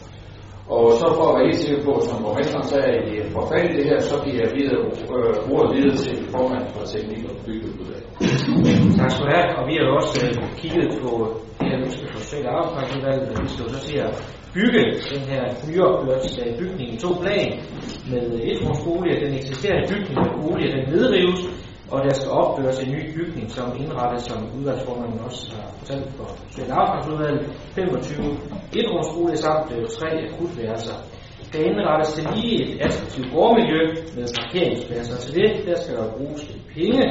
Og 0.75 0.83
så 0.99 1.05
for 1.17 1.25
at 1.29 1.35
være 1.37 1.47
helt 1.49 1.61
sikker 1.63 1.81
på, 1.87 1.93
som 2.07 2.15
borgmesteren 2.23 2.67
sagde, 2.71 2.89
at 2.97 3.03
I 3.13 3.15
får 3.33 3.43
fat 3.51 3.65
i 3.69 3.73
det 3.77 3.85
her, 3.89 3.99
så 4.09 4.15
giver 4.25 4.39
jeg 4.43 4.51
videre, 4.57 4.79
øh, 5.15 5.53
ordet 5.53 5.69
videre 5.75 5.97
til 6.05 6.15
formand 6.33 6.65
for 6.73 6.83
teknik 6.93 7.21
og 7.29 7.35
byggeudvalg. 7.45 8.05
Tak 8.99 9.09
skal 9.11 9.23
du 9.25 9.29
have, 9.35 9.47
og 9.57 9.63
vi 9.69 9.73
har 9.79 9.85
også 9.99 10.15
øh, 10.25 10.33
kigget 10.61 10.87
på 11.03 11.11
det 11.59 11.65
her 11.69 11.77
ønske 11.85 12.03
for 12.11 12.19
Social 12.23 12.45
Arbejdsmarkedsudvalget, 12.53 13.27
og 13.31 13.37
vi 13.43 13.49
skal 13.51 13.63
jo 13.65 13.69
så 13.75 13.79
til 13.89 13.97
at 14.07 14.11
bygge 14.55 14.81
den 15.13 15.23
her 15.31 15.43
nyopført 15.67 16.25
øh, 16.41 16.51
bygning 16.61 16.87
i 16.95 16.97
to 17.05 17.11
plan 17.23 17.49
med 18.11 18.21
et 18.35 18.43
etrumsboliger. 18.51 19.17
Den 19.25 19.33
eksisterende 19.41 19.85
bygning 19.91 20.15
med 20.23 20.31
boliger, 20.37 20.69
den 20.75 20.85
nedrives, 20.93 21.39
og 21.91 21.97
der 22.05 22.13
skal 22.13 22.31
opføres 22.41 22.79
en 22.83 22.91
ny 22.95 23.01
bygning, 23.15 23.51
som 23.51 23.67
indrettes, 23.81 24.23
som 24.29 24.39
udvalgsformanden 24.57 25.19
også 25.19 25.55
har 25.55 25.67
fortalt 25.79 26.09
for 26.17 26.27
Social 26.49 26.71
Arbejdsudvalget, 26.71 27.45
25 27.75 28.37
indrumsbolig 28.79 29.37
samt 29.37 29.71
øh, 29.75 29.83
tre 29.97 30.09
akutværelser. 30.27 30.97
Der 31.53 31.59
indrettes 31.69 32.13
til 32.13 32.23
lige 32.35 32.55
et 32.63 32.81
attraktivt 32.85 33.27
gårdmiljø 33.33 33.81
med 34.17 34.25
parkeringspladser. 34.39 35.17
Til 35.23 35.31
det 35.39 35.51
der 35.67 35.75
skal 35.81 35.95
der 35.97 36.07
bruges 36.17 36.41
lidt 36.49 36.63
penge, 36.75 37.03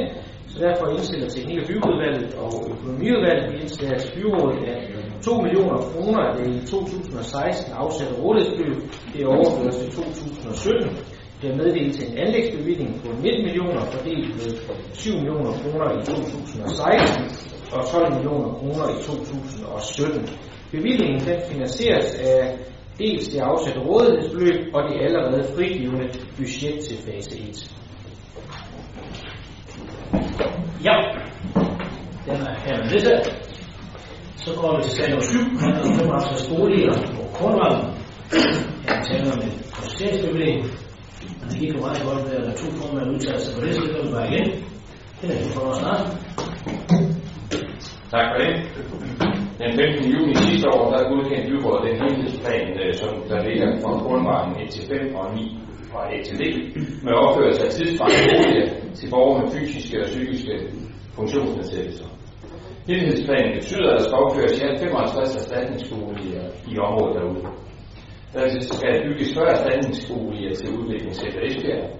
så 0.48 0.56
derfor 0.66 0.86
indstiller 0.94 1.28
til 1.28 1.42
hele 1.48 1.62
byudvalget 1.68 2.34
og 2.44 2.52
økonomiudvalget, 2.72 3.52
vi 3.52 3.56
indstiller 3.64 3.98
til 3.98 4.10
byrådet, 4.16 4.58
at 4.72 4.80
2 5.22 5.40
millioner 5.44 5.78
kroner 5.90 6.20
af 6.28 6.32
det 6.38 6.46
i 6.56 6.66
2016 6.66 7.72
afsatte 7.82 8.14
rådighedsbeløb, 8.22 8.80
det 9.14 9.26
overføres 9.26 9.76
til 9.76 9.90
2017. 9.90 11.15
Det 11.42 11.50
er 11.50 11.56
meddelt 11.56 11.94
til 11.94 12.10
en 12.10 12.18
anlægsbevilling 12.18 13.02
på 13.04 13.08
19 13.22 13.44
millioner, 13.44 13.80
fordelt 13.80 14.28
med 14.36 14.50
7 14.94 15.12
millioner 15.12 15.52
kroner 15.52 15.88
i 15.98 16.04
2016 16.04 17.24
og 17.72 17.86
12 17.92 18.14
millioner 18.14 18.52
kroner 18.52 18.84
i 18.94 19.02
2017. 19.02 20.28
Bevillingen 20.70 21.20
den 21.28 21.40
finansieres 21.52 22.14
af 22.14 22.58
dels 22.98 23.28
det 23.28 23.40
afsatte 23.40 23.80
rådighedsbeløb 23.80 24.74
og 24.74 24.82
det 24.88 25.00
allerede 25.00 25.44
frigivende 25.54 26.08
budget 26.36 26.80
til 26.84 26.96
fase 27.06 27.38
1. 27.38 27.76
Ja, 30.84 30.96
den 32.26 32.40
er 32.48 32.54
her 32.64 32.78
med. 32.84 33.24
Så 34.36 34.54
går 34.60 34.76
vi 34.76 34.82
til 34.82 34.92
sag 34.92 35.10
nummer 35.10 35.24
7, 35.24 35.38
handler 35.60 35.82
om 35.82 35.94
55 35.94 36.48
boliger 36.48 36.92
på 36.92 37.22
Kornvallen. 37.34 37.84
Her 38.88 39.02
taler 39.02 40.32
med 40.32 40.48
en. 40.48 40.85
Men 41.38 41.46
det 41.50 41.58
gik 41.60 41.72
jo 41.74 41.80
meget 41.86 42.02
godt 42.08 42.22
at 42.32 42.42
lade 42.46 42.56
to 42.62 42.68
formand 42.78 43.10
udtale 43.14 43.40
sig 43.44 43.52
på 43.54 43.60
det, 43.64 43.74
så 43.74 43.80
det 43.82 43.90
kan 43.94 44.06
vi 44.06 44.12
bare 44.16 44.28
igen. 44.32 44.48
Det 45.20 45.26
er 45.30 45.50
for 45.54 45.64
os 45.70 45.76
snart. 45.82 46.04
Tak 48.14 48.26
for 48.30 48.36
det. 48.42 48.52
Den 49.60 49.70
15. 49.80 50.12
juni 50.14 50.34
sidste 50.34 50.66
år, 50.76 50.84
der 50.92 51.08
godkendte 51.12 51.48
byrådet 51.52 51.82
den 51.86 51.96
helhedsplan, 52.02 52.68
øh, 52.82 52.94
som 53.00 53.10
der 53.30 53.38
ligger 53.48 53.68
fra 53.82 53.92
grundvejen 54.04 54.52
1 54.62 54.70
til 54.74 54.82
5 54.88 55.14
og 55.20 55.26
9 55.34 55.58
fra 55.90 56.00
A 56.14 56.16
til 56.26 56.36
D, 56.40 56.42
med 57.04 57.12
opførelse 57.24 57.62
af 57.66 57.70
tidsvarende 57.76 58.22
boliger 58.32 58.68
til 58.98 59.06
borgere 59.12 59.40
med 59.42 59.50
fysiske 59.56 59.96
og 60.02 60.06
psykiske 60.12 60.54
funktionsnedsættelser. 61.16 62.08
Helhedsplanen 62.88 63.52
betyder, 63.58 63.88
at 63.90 63.96
der 63.98 64.04
skal 64.04 64.18
opføres 64.24 64.58
i 64.58 64.62
alt 64.66 64.80
55 64.80 65.36
erstatningsboliger 65.40 66.44
i 66.72 66.78
området 66.86 67.14
derude. 67.16 67.42
Der 68.32 68.60
skal 68.60 69.04
bygges 69.06 69.34
40 69.34 69.56
standingsboliger 69.56 70.54
til 70.54 70.68
udviklingscenter 70.78 71.40
Esbjerg, 71.48 71.90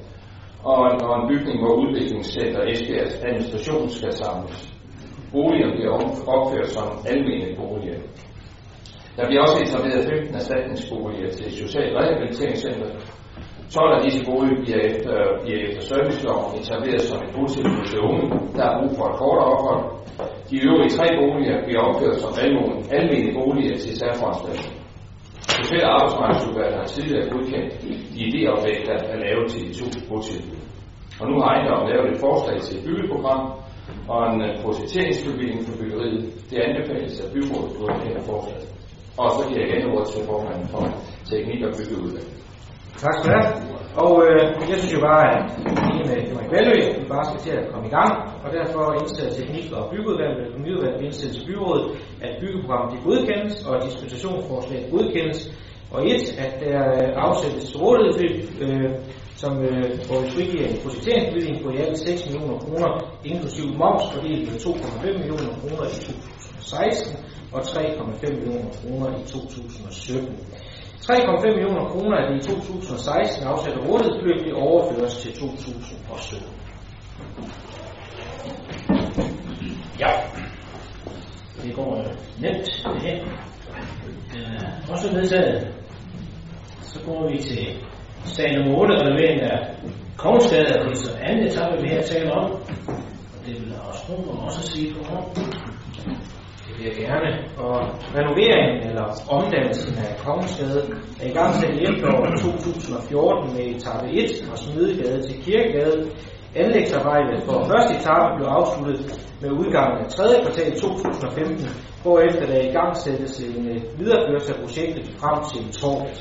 og 0.70 0.80
en, 0.90 0.98
og 1.08 1.14
en 1.20 1.28
bygning, 1.30 1.56
hvor 1.62 1.74
udviklingscenter 1.84 2.62
Esbjergs 2.72 3.16
administration 3.28 3.88
skal 3.88 4.12
samles. 4.12 4.58
boliger 5.32 5.70
bliver 5.76 5.92
opført 6.36 6.68
som 6.76 6.86
almene 7.12 7.48
boliger. 7.60 7.98
Der 9.16 9.24
bliver 9.26 9.42
også 9.46 9.56
etableret 9.64 10.04
15 10.04 10.34
erstatningsboliger 10.40 11.28
til 11.36 11.46
Social 11.60 11.88
Rehabiliteringscenter. 11.98 12.90
12 13.70 13.94
af 13.96 14.00
disse 14.06 14.22
boliger 14.28 14.58
bliver 14.64 14.80
efter, 14.90 15.14
bliver 15.42 15.60
efter 15.66 15.82
serviceloven 15.90 16.50
etableret 16.60 17.04
som 17.10 17.18
et 17.24 17.30
botilbud 17.36 17.84
til 17.90 18.00
unge, 18.08 18.24
der 18.56 18.64
er 18.68 18.74
brug 18.78 18.92
for 18.98 19.06
et 19.10 19.16
kortere 19.22 19.48
ophold. 19.54 19.82
De 20.50 20.56
øvrige 20.68 20.92
tre 20.96 21.06
boliger 21.20 21.56
bliver 21.66 21.82
opført 21.88 22.16
som 22.24 22.32
almene, 22.44 22.74
almene 22.98 23.30
boliger 23.38 23.76
til 23.82 23.92
særforanstaltninger. 24.00 24.75
Social 25.58 25.84
Arbejdsmarkedsudvalg 25.94 26.72
har 26.80 26.86
tidligere 26.94 27.30
godkendt 27.32 27.70
de 28.14 28.20
idéoplæg, 28.28 28.78
der 28.88 28.96
er 29.12 29.18
lavet 29.24 29.46
til 29.52 29.60
de 29.68 29.72
to 29.80 29.86
botilbud. 30.08 30.60
Og 31.20 31.24
nu 31.28 31.34
har 31.40 31.46
ejendommen 31.52 31.88
lavet 31.92 32.08
et 32.12 32.20
forslag 32.26 32.56
til 32.60 32.74
et 32.78 32.84
byggeprogram 32.88 33.42
og 34.12 34.20
en 34.30 34.38
øh, 34.46 34.50
projekteringsbevilling 34.62 35.60
for 35.66 35.74
byggeriet. 35.80 36.22
Det 36.50 36.56
anbefales, 36.68 37.20
at 37.24 37.28
byrådet 37.34 37.72
godkender 37.78 38.22
forslaget. 38.30 38.68
Og 39.20 39.28
så 39.36 39.40
giver 39.48 39.60
jeg 39.60 39.68
igen 39.70 39.90
ordet 39.92 40.08
til 40.08 40.22
formanden 40.30 40.66
for 40.72 40.82
teknik 41.30 41.60
og 41.66 41.72
byggeudvalget. 41.78 42.34
Tak 43.02 43.14
skal 43.14 43.26
du 43.32 43.38
have. 43.38 43.52
Og 44.04 44.12
øh, 44.26 44.40
jeg 44.70 44.78
synes 44.80 44.94
jo 44.96 45.00
bare, 45.08 45.22
at 45.34 45.40
vi 46.46 46.50
med 46.52 46.64
Valø, 46.64 47.00
vi 47.00 47.08
bare 47.14 47.26
skal 47.28 47.40
til 47.46 47.52
at 47.58 47.68
komme 47.72 47.86
i 47.90 47.94
gang, 47.98 48.12
og 48.44 48.48
derfor 48.58 48.82
indstiller 49.00 49.32
teknik- 49.32 49.72
og 49.78 49.90
byggeudvalget, 49.92 50.46
økonomiudvalget 50.46 51.02
indstillet 51.06 51.36
til 51.36 51.46
byrådet, 51.48 51.86
at 52.24 52.32
byggeprogrammet 52.40 52.90
de 52.94 52.98
godkendes, 53.08 53.54
og 53.66 53.70
at 53.76 53.82
dispensationsforslaget 53.88 54.90
godkendes, 54.94 55.40
og 55.94 55.98
et, 56.12 56.24
at 56.44 56.52
der 56.64 56.80
øh, 56.96 57.08
afsættes 57.26 57.64
til 58.18 58.30
øh, 58.64 58.90
som, 59.42 59.52
øh, 59.68 59.84
hvor 60.06 60.18
vi 60.22 60.28
frigiver 60.34 60.66
en 60.68 60.78
projekteringsbevilling 60.84 61.56
på 61.64 61.68
i 61.70 61.76
alt 61.76 61.98
6 61.98 62.26
millioner 62.26 62.58
kroner, 62.58 62.90
inklusive 63.24 63.70
moms 63.80 64.04
fordelt 64.14 64.42
med 64.48 64.56
2,5 64.66 65.18
millioner 65.18 65.52
kroner 65.60 65.84
i 65.94 65.96
2016 66.06 67.16
og 67.52 67.60
3,5 67.60 68.34
millioner 68.34 68.70
kroner 68.78 69.08
i 69.20 69.22
2017. 69.26 70.38
3,5 71.00 71.46
millioner 71.46 71.84
kroner 71.84 72.16
af 72.16 72.30
de 72.30 72.36
i 72.36 72.40
2016 72.40 73.46
afsatte 73.46 73.80
rådighedsbeløb 73.80 74.44
det 74.44 74.54
overføres 74.54 75.16
til 75.16 75.32
2017. 75.32 76.48
Ja, 80.00 80.10
det 81.62 81.74
går 81.74 81.98
øh, 81.98 82.04
nemt 82.42 82.66
det 82.92 83.02
her. 83.02 83.24
Den 84.32 84.42
er 84.42 84.92
også 84.92 85.12
vedtaget. 85.12 85.74
Så 86.80 86.98
går 87.06 87.30
vi 87.30 87.38
til 87.38 87.84
sag 88.24 88.54
nummer 88.56 88.78
8, 88.78 88.94
renovering 88.94 89.40
af 89.42 89.58
Kongensgade, 90.16 90.80
og 90.80 90.84
det 90.84 90.92
er 90.92 91.02
så 91.02 91.18
anden 91.20 91.46
etape, 91.46 91.82
vi 91.82 91.88
her 91.88 92.02
taler 92.02 92.30
om. 92.30 92.50
Og 93.34 93.46
det 93.46 93.54
vil 93.60 93.74
også 93.88 94.12
Rundrum 94.12 94.38
også 94.38 94.62
sige 94.62 94.94
på 94.94 95.04
hånd. 95.04 95.26
Det 96.78 96.92
gerne. 97.04 97.30
Og 97.64 97.76
renoveringen 98.16 98.78
eller 98.88 99.06
omdannelsen 99.36 99.94
af 100.04 100.10
Kongensgade 100.24 100.82
er 101.22 101.26
i 101.30 101.34
gang 101.38 101.52
til 101.60 101.70
efteråret 101.88 102.32
2014 102.40 103.54
med 103.54 103.64
etape 103.74 104.06
1 104.10 104.30
fra 104.46 104.56
Smedegade 104.56 105.18
til 105.26 105.36
Kirkegade. 105.44 106.10
Anlægsarbejdet 106.62 107.38
for 107.46 107.56
første 107.70 107.92
etape 107.98 108.28
blev 108.36 108.48
afsluttet 108.58 109.00
med 109.42 109.50
udgangen 109.60 109.98
af 110.04 110.08
3. 110.10 110.24
kvartal 110.42 110.70
2015, 110.80 111.68
hvorefter 112.02 112.46
der 112.50 112.60
i 112.68 112.72
gang 112.78 112.96
sættes 112.96 113.32
en 113.48 113.68
øh, 113.72 113.80
videreførelse 114.00 114.50
af 114.54 114.60
projektet 114.64 115.04
frem 115.20 115.38
til 115.50 115.62
torvet. 115.80 116.16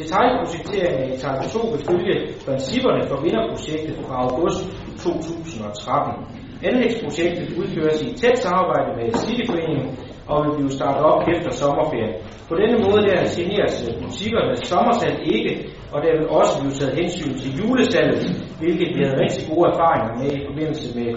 Detaljprojekteringen 0.00 1.00
af 1.04 1.08
etape 1.16 1.48
2 1.48 1.58
vil 1.72 1.82
følge 1.90 2.14
principperne 2.46 3.02
for 3.10 3.16
vinderprojektet 3.24 3.96
fra 4.06 4.16
august 4.26 4.60
2013. 5.04 6.35
Anlægsprojektet 6.62 7.58
udføres 7.58 8.02
i 8.02 8.14
tæt 8.20 8.38
samarbejde 8.38 8.90
med 8.98 9.06
Cityforeningen 9.12 9.88
og 10.30 10.36
vil 10.44 10.52
blive 10.56 10.70
startet 10.78 11.02
op 11.12 11.22
efter 11.34 11.50
sommerferien. 11.50 12.14
På 12.48 12.54
denne 12.60 12.76
måde 12.84 13.00
der 13.08 13.18
generes 13.36 13.76
butikkerne 14.02 14.54
sommersalg 14.72 15.18
ikke, 15.36 15.52
og 15.92 15.98
der 16.04 16.12
vil 16.18 16.28
også 16.38 16.54
blive 16.60 16.74
taget 16.78 16.94
hensyn 17.00 17.34
til 17.42 17.50
julesalget, 17.60 18.22
hvilket 18.60 18.88
vi 18.94 19.00
havde 19.04 19.20
rigtig 19.24 19.42
gode 19.50 19.64
erfaringer 19.72 20.12
med 20.20 20.30
i 20.38 20.42
forbindelse 20.48 20.86
med 20.98 21.08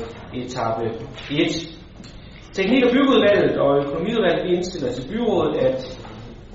etape 0.42 0.86
1. 1.32 1.80
Teknik- 2.58 2.86
og 2.88 2.92
byggeudvalget 2.96 3.54
og 3.64 3.72
økonomiudvalget 3.84 4.46
indstiller 4.54 4.92
til 4.94 5.06
byrådet, 5.12 5.54
at 5.68 5.80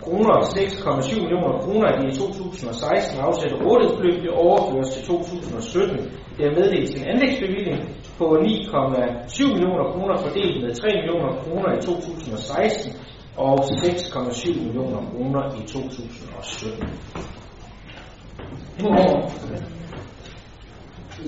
kroner 0.04 0.34
6,7 0.40 1.20
millioner 1.22 1.58
kroner 1.64 1.86
at 1.88 1.96
de 2.02 2.08
i 2.08 2.14
2016 2.14 3.20
afsatte 3.20 3.56
rådighedsbeløb 3.64 4.22
det 4.22 4.30
overføres 4.30 4.90
til 4.94 5.02
2017. 5.06 6.10
Det 6.36 6.46
er 6.46 6.52
meddelt 6.58 6.90
til 6.90 7.00
en 7.00 7.08
anlægsbevilling 7.12 7.80
på 8.18 8.24
9,7 8.24 9.52
millioner 9.54 9.84
kroner 9.92 10.16
fordelt 10.24 10.56
med 10.64 10.74
3 10.74 10.88
millioner 10.98 11.32
kroner 11.42 11.68
i 11.76 11.80
2016 11.82 12.92
og 13.36 13.54
6,7 13.64 14.62
millioner 14.62 15.00
kroner 15.10 15.42
i 15.60 15.62
2017. 15.66 16.88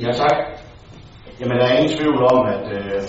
Ja, 0.04 0.12
tak. 0.12 0.36
Jamen, 1.40 1.56
der 1.58 1.66
er 1.66 1.76
ingen 1.78 1.98
tvivl 1.98 2.22
om, 2.32 2.46
at 2.46 2.64
øh, 2.78 3.02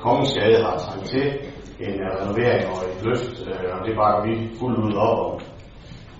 Kongens 0.00 0.34
Gade 0.34 0.64
har 0.64 0.76
trængt 0.76 1.08
til 1.08 1.51
en 1.86 1.94
renovering 2.20 2.64
og 2.72 2.78
et 2.90 2.98
løft, 3.06 3.34
øh, 3.48 3.66
og 3.74 3.78
det 3.86 3.92
bakker 4.00 4.20
vi 4.28 4.34
fuldt 4.58 4.78
ud 4.86 4.94
op 5.06 5.18
om. 5.26 5.34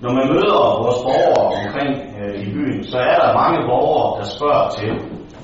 Når 0.03 0.12
man 0.18 0.27
møder 0.33 0.59
vores 0.83 1.01
borgere 1.07 1.44
omkring 1.59 1.92
øh, 2.18 2.35
i 2.44 2.46
byen, 2.55 2.81
så 2.92 2.98
er 3.11 3.16
der 3.22 3.38
mange 3.40 3.59
borgere, 3.70 4.09
der 4.18 4.27
spørger 4.37 4.66
til, 4.79 4.92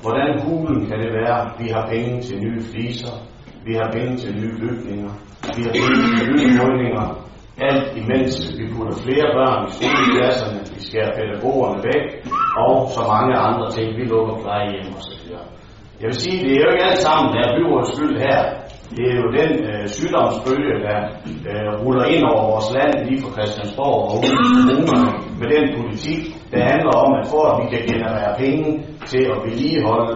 hvordan 0.03 0.29
hulen 0.45 0.79
kan 0.89 0.97
det 1.03 1.11
være, 1.19 1.39
vi 1.61 1.67
har 1.75 1.83
penge 1.93 2.13
til 2.27 2.35
nye 2.45 2.61
fliser, 2.71 3.13
vi 3.67 3.73
har 3.79 3.87
penge 3.97 4.13
til 4.21 4.31
nye 4.39 4.55
bygninger, 4.63 5.11
vi 5.55 5.61
har 5.67 5.73
penge 5.81 6.01
til 6.17 6.25
nye 6.35 6.51
bygninger, 6.59 7.05
alt 7.67 7.87
imens 8.01 8.33
vi 8.57 8.63
putter 8.73 8.95
flere 9.05 9.27
børn 9.37 9.61
i 9.67 9.71
skoleklasserne, 9.77 10.59
vi 10.73 10.79
skærer 10.87 11.11
pædagogerne 11.17 11.79
væk, 11.89 12.05
og 12.63 12.73
så 12.95 13.01
mange 13.13 13.33
andre 13.47 13.67
ting, 13.75 13.87
vi 13.99 14.03
lukker 14.13 14.35
plejehjem 14.43 14.93
osv. 14.99 15.21
Jeg 16.01 16.07
vil 16.11 16.19
sige, 16.23 16.37
det 16.43 16.51
er 16.55 16.61
jo 16.65 16.71
ikke 16.73 16.87
alt 16.89 17.03
sammen, 17.07 17.27
der 17.33 17.39
er 17.47 17.51
byrådets 17.57 17.91
skyld 17.95 18.17
her. 18.27 18.39
Det 18.95 19.05
er 19.11 19.17
jo 19.23 19.27
den 19.39 19.51
øh, 19.69 19.87
sygdomsbølge, 19.95 20.75
der 20.85 20.97
øh, 21.49 21.69
ruller 21.83 22.05
ind 22.13 22.23
over 22.31 22.43
vores 22.51 22.67
land 22.77 22.93
lige 23.07 23.21
fra 23.23 23.31
Christiansborg 23.35 23.97
og 24.11 24.15
ud 24.25 24.33
i 24.39 24.45
kommunerne 24.59 25.11
med 25.39 25.47
den 25.55 25.65
politik, 25.77 26.19
der 26.51 26.59
handler 26.71 26.93
om, 27.03 27.09
at 27.19 27.25
for 27.31 27.43
at 27.49 27.55
vi 27.61 27.65
kan 27.73 27.81
generere 27.91 28.31
penge 28.43 28.67
til 29.11 29.23
at 29.33 29.37
vedligeholde 29.45 30.13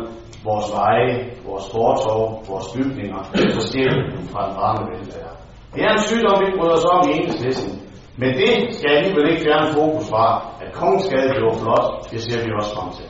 vores 0.47 0.67
veje, 0.77 1.13
vores 1.49 1.65
fortov, 1.73 2.21
vores 2.49 2.67
bygninger, 2.75 3.19
så 3.55 3.61
sker 3.69 3.89
det 3.95 4.05
fra 4.31 4.41
den 4.47 4.55
varme 4.61 4.83
velfærd. 4.91 5.33
Det 5.73 5.81
er 5.85 5.91
en 5.97 6.03
sygdom, 6.09 6.37
vi 6.43 6.47
bryder 6.57 6.77
os 6.79 6.85
om 6.93 7.01
i 7.09 7.11
enhedslisten. 7.17 7.73
Men 8.21 8.29
det 8.41 8.51
skal 8.75 8.89
alligevel 8.97 9.29
ikke 9.31 9.43
fjerne 9.45 9.69
fokus 9.77 10.05
fra, 10.11 10.25
at 10.63 10.69
Kongensgade 10.73 11.29
blev 11.37 11.51
flot. 11.61 11.87
Det 12.11 12.19
ser 12.25 12.39
vi 12.45 12.49
også 12.59 12.71
frem 12.75 12.89
til. 12.97 13.07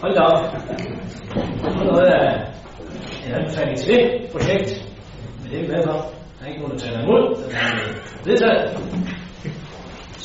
Hold 0.00 0.14
da 0.18 0.22
op. 0.32 0.40
Noget 1.90 2.06
af 2.06 2.53
en 3.26 3.34
anbefaling 3.34 3.78
til 3.78 3.88
det 3.94 4.30
projekt. 4.32 4.68
Men 5.40 5.46
det 5.50 5.58
er 5.58 5.62
vi 5.62 5.82
for. 5.86 5.98
Der 6.36 6.42
er 6.44 6.48
ikke 6.48 6.60
nogen, 6.60 6.74
der 6.78 6.84
taler 6.84 7.00
imod. 7.02 7.22
Det 7.36 7.54
er 7.54 8.30
vedtaget. 8.30 8.62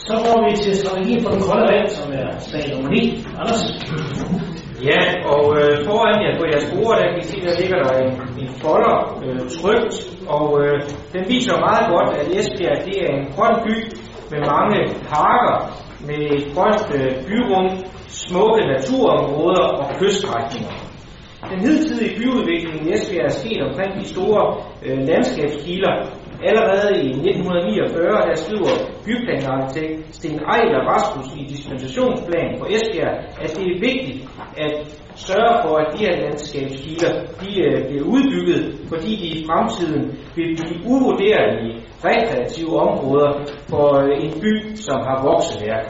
Så 0.08 0.14
går 0.26 0.38
vi 0.46 0.52
til 0.64 0.74
strategien 0.82 1.22
for 1.24 1.32
den 1.36 1.42
kolde 1.48 1.66
vand, 1.74 1.88
som 1.98 2.08
er 2.20 2.28
sag 2.40 2.64
nummer 2.74 2.90
9. 2.90 3.26
Anders? 3.40 3.64
Ja, 4.90 5.02
og 5.34 5.44
øh, 5.60 5.74
foran 5.88 6.18
jer 6.24 6.34
på 6.40 6.46
jeres 6.52 6.68
bord, 6.74 6.96
der 7.00 7.08
kan 7.12 7.20
I 7.24 7.26
se, 7.32 7.38
der 7.48 7.60
ligger 7.62 7.78
der 7.84 7.94
en, 8.04 8.12
en 8.44 8.50
folder 8.64 8.98
øh, 9.26 9.40
trygt, 9.58 9.94
og 10.36 10.46
øh, 10.62 10.76
den 11.14 11.24
viser 11.34 11.66
meget 11.68 11.86
godt, 11.94 12.10
at 12.20 12.26
Esbjerg 12.38 12.80
det 12.88 12.96
er 13.04 13.10
en 13.18 13.26
grøn 13.36 13.56
by 13.66 13.76
med 14.32 14.40
mange 14.54 14.78
parker, 15.14 15.56
med 16.08 16.20
et 16.38 16.46
grønt 16.56 16.84
øh, 16.98 17.12
byrum, 17.28 17.68
smukke 18.08 18.62
naturområder 18.74 19.66
og 19.80 19.86
kyststrækninger. 20.00 20.88
Den 21.52 21.60
hidtidige 21.60 22.16
byudvikling 22.20 22.88
i 22.88 22.94
Esbjerg 22.94 23.26
er 23.26 23.30
sket 23.42 23.62
omkring 23.68 23.92
de 24.00 24.06
store 24.14 24.44
øh, 24.86 24.98
landskabskilder. 25.10 25.94
Allerede 26.50 26.92
i 27.04 27.10
1949, 27.10 28.28
der 28.30 28.36
skriver 28.44 28.74
byplanarkitekt 29.06 30.16
Sten 30.16 30.40
Ejler 30.54 30.82
Rasmus 30.92 31.28
i 31.42 31.44
dispensationsplanen 31.54 32.56
for 32.60 32.68
Esbjerg, 32.76 33.16
at 33.44 33.50
det 33.58 33.66
er 33.74 33.80
vigtigt 33.90 34.20
at 34.66 34.74
sørge 35.16 35.56
for, 35.64 35.74
at 35.82 35.88
de 35.94 35.98
her 36.06 36.16
landskabskilder 36.26 37.12
de, 37.42 37.50
øh, 37.68 37.88
bliver 37.88 38.06
udbygget, 38.16 38.62
fordi 38.92 39.12
de 39.22 39.28
i 39.40 39.46
fremtiden 39.50 40.04
vil 40.36 40.50
blive 40.58 40.76
uvurderlige 40.94 41.76
rekreative 42.10 42.74
områder 42.88 43.32
for 43.70 43.88
øh, 44.04 44.24
en 44.26 44.34
by, 44.42 44.54
som 44.76 44.98
har 45.08 45.18
vokseværk. 45.30 45.86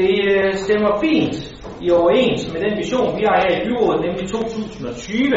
Det 0.00 0.14
øh, 0.32 0.54
stemmer 0.64 0.92
fint 1.04 1.36
i 1.86 1.90
overens 1.90 2.42
med 2.52 2.60
den 2.66 2.74
vision, 2.82 3.10
vi 3.18 3.22
har 3.28 3.38
her 3.44 3.54
i 3.58 3.64
byrådet, 3.66 4.00
nemlig 4.06 4.24
2020, 4.28 5.30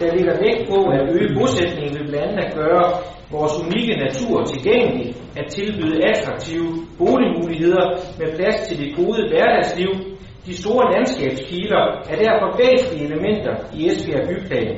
der 0.00 0.14
ligger 0.16 0.34
vægt 0.44 0.62
på 0.72 0.78
at 0.96 1.02
øge 1.16 1.30
bosætningen 1.38 1.94
ved 1.98 2.04
blandt 2.08 2.26
andet 2.26 2.44
at 2.44 2.54
gøre 2.60 2.86
vores 3.34 3.54
unikke 3.64 3.94
natur 4.06 4.36
tilgængelig, 4.52 5.08
at 5.40 5.46
tilbyde 5.56 5.96
attraktive 6.10 6.70
boligmuligheder 7.00 7.86
med 8.20 8.28
plads 8.36 8.58
til 8.66 8.76
det 8.82 8.90
gode 9.00 9.20
hverdagsliv. 9.30 9.90
De 10.46 10.54
store 10.62 10.84
landskabskiler 10.94 11.82
er 12.10 12.16
derfor 12.24 12.48
væsentlige 12.64 13.06
elementer 13.10 13.54
i 13.78 13.80
Esbjerg 13.88 14.24
byplan. 14.28 14.76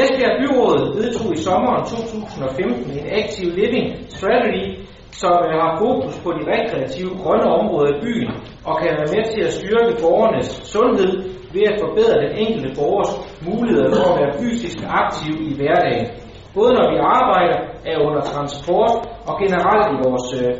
Esbjerg 0.00 0.36
Byrådet 0.40 0.86
vedtog 0.98 1.28
i 1.36 1.38
sommeren 1.46 1.82
2015 1.84 2.98
en 2.98 3.06
Active 3.20 3.52
Living 3.60 3.86
Strategy, 4.16 4.64
som 5.12 5.32
har 5.64 5.78
fokus 5.84 6.14
på 6.24 6.30
de 6.36 6.42
rekreative 6.52 7.12
grønne 7.22 7.48
områder 7.60 7.90
i 7.94 8.00
byen 8.04 8.32
og 8.68 8.74
kan 8.80 8.90
være 8.98 9.12
med 9.14 9.24
til 9.32 9.42
at 9.48 9.52
styrke 9.52 9.94
borgernes 10.02 10.48
sundhed 10.72 11.12
ved 11.54 11.64
at 11.70 11.80
forbedre 11.84 12.22
den 12.24 12.32
enkelte 12.44 12.70
borgers 12.80 13.12
muligheder 13.46 13.90
for 13.96 14.04
at 14.10 14.16
være 14.20 14.38
fysisk 14.42 14.78
aktiv 15.02 15.34
i 15.50 15.52
hverdagen. 15.58 16.06
Både 16.54 16.70
når 16.78 16.86
vi 16.92 16.98
arbejder, 17.20 17.58
er 17.90 17.96
under 18.06 18.22
transport 18.32 18.92
og 19.28 19.34
generelt 19.42 19.86
i 19.94 19.96
vores 20.06 20.26
øh, 20.40 20.52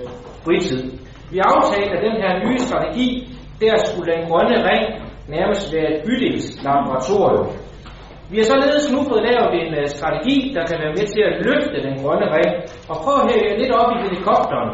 fritid. 0.44 0.82
Vi 1.32 1.38
aftalte, 1.52 1.92
at 1.96 2.02
den 2.08 2.16
her 2.22 2.32
nye 2.44 2.58
strategi, 2.58 3.08
der 3.60 3.74
skulle 3.84 4.12
den 4.12 4.22
grønne 4.28 4.56
ring 4.70 4.84
nærmest 5.28 5.74
være 5.74 5.88
et 5.94 6.00
bydelslaboratorium. 6.06 7.46
Vi 8.32 8.36
har 8.40 8.46
således 8.52 8.84
nu 8.92 8.98
fået 9.10 9.22
lavet 9.28 9.50
en 9.60 9.70
uh, 9.80 9.86
strategi, 9.96 10.36
der 10.56 10.62
kan 10.68 10.78
være 10.82 10.96
med 10.98 11.06
til 11.14 11.22
at 11.28 11.34
løfte 11.46 11.76
den 11.86 11.94
grønne 12.02 12.28
ring, 12.36 12.50
og 12.90 12.96
prøv 13.04 13.16
at 13.22 13.28
hæve 13.30 13.58
lidt 13.60 13.72
op 13.80 13.90
i 13.94 14.02
helikopteren, 14.04 14.70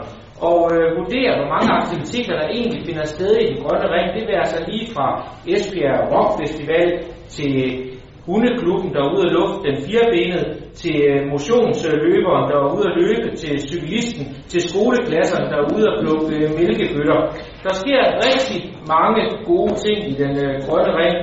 og 0.49 0.59
øh, 0.75 0.87
vurdere, 0.99 1.33
hvor 1.39 1.49
mange 1.55 1.71
aktiviteter, 1.81 2.35
der 2.41 2.47
egentlig 2.57 2.81
finder 2.89 3.05
sted 3.15 3.33
i 3.43 3.47
den 3.51 3.59
grønne 3.63 3.89
ring. 3.95 4.07
Det 4.17 4.23
vil 4.29 4.37
altså 4.45 4.59
lige 4.71 4.87
fra 4.95 5.07
Esbjerg 5.55 6.01
Rock 6.13 6.31
Festival 6.41 6.89
til 7.37 7.53
øh, 7.65 7.97
hundeklubben, 8.29 8.89
der 8.95 9.01
er 9.03 9.11
ude 9.15 9.27
at 9.29 9.35
lufte 9.39 9.59
den 9.69 9.77
firebenede, 9.87 10.47
til 10.81 10.97
øh, 11.11 11.21
motionsløberen, 11.33 12.45
der 12.51 12.57
er 12.63 12.69
ude 12.77 12.87
at 12.91 12.97
løbe, 13.03 13.29
til 13.43 13.53
cyklisten, 13.71 14.25
til 14.53 14.61
skoleklasserne, 14.69 15.47
der 15.51 15.57
er 15.63 15.67
ude 15.75 15.87
at 15.91 15.97
plukke 16.01 16.35
øh, 16.39 16.49
mælkebøtter. 16.59 17.21
Der 17.67 17.73
sker 17.83 18.01
rigtig 18.27 18.59
mange 18.95 19.23
gode 19.51 19.75
ting 19.85 19.99
i 20.13 20.15
den 20.23 20.33
øh, 20.45 20.55
grønne 20.67 20.93
ring, 21.01 21.17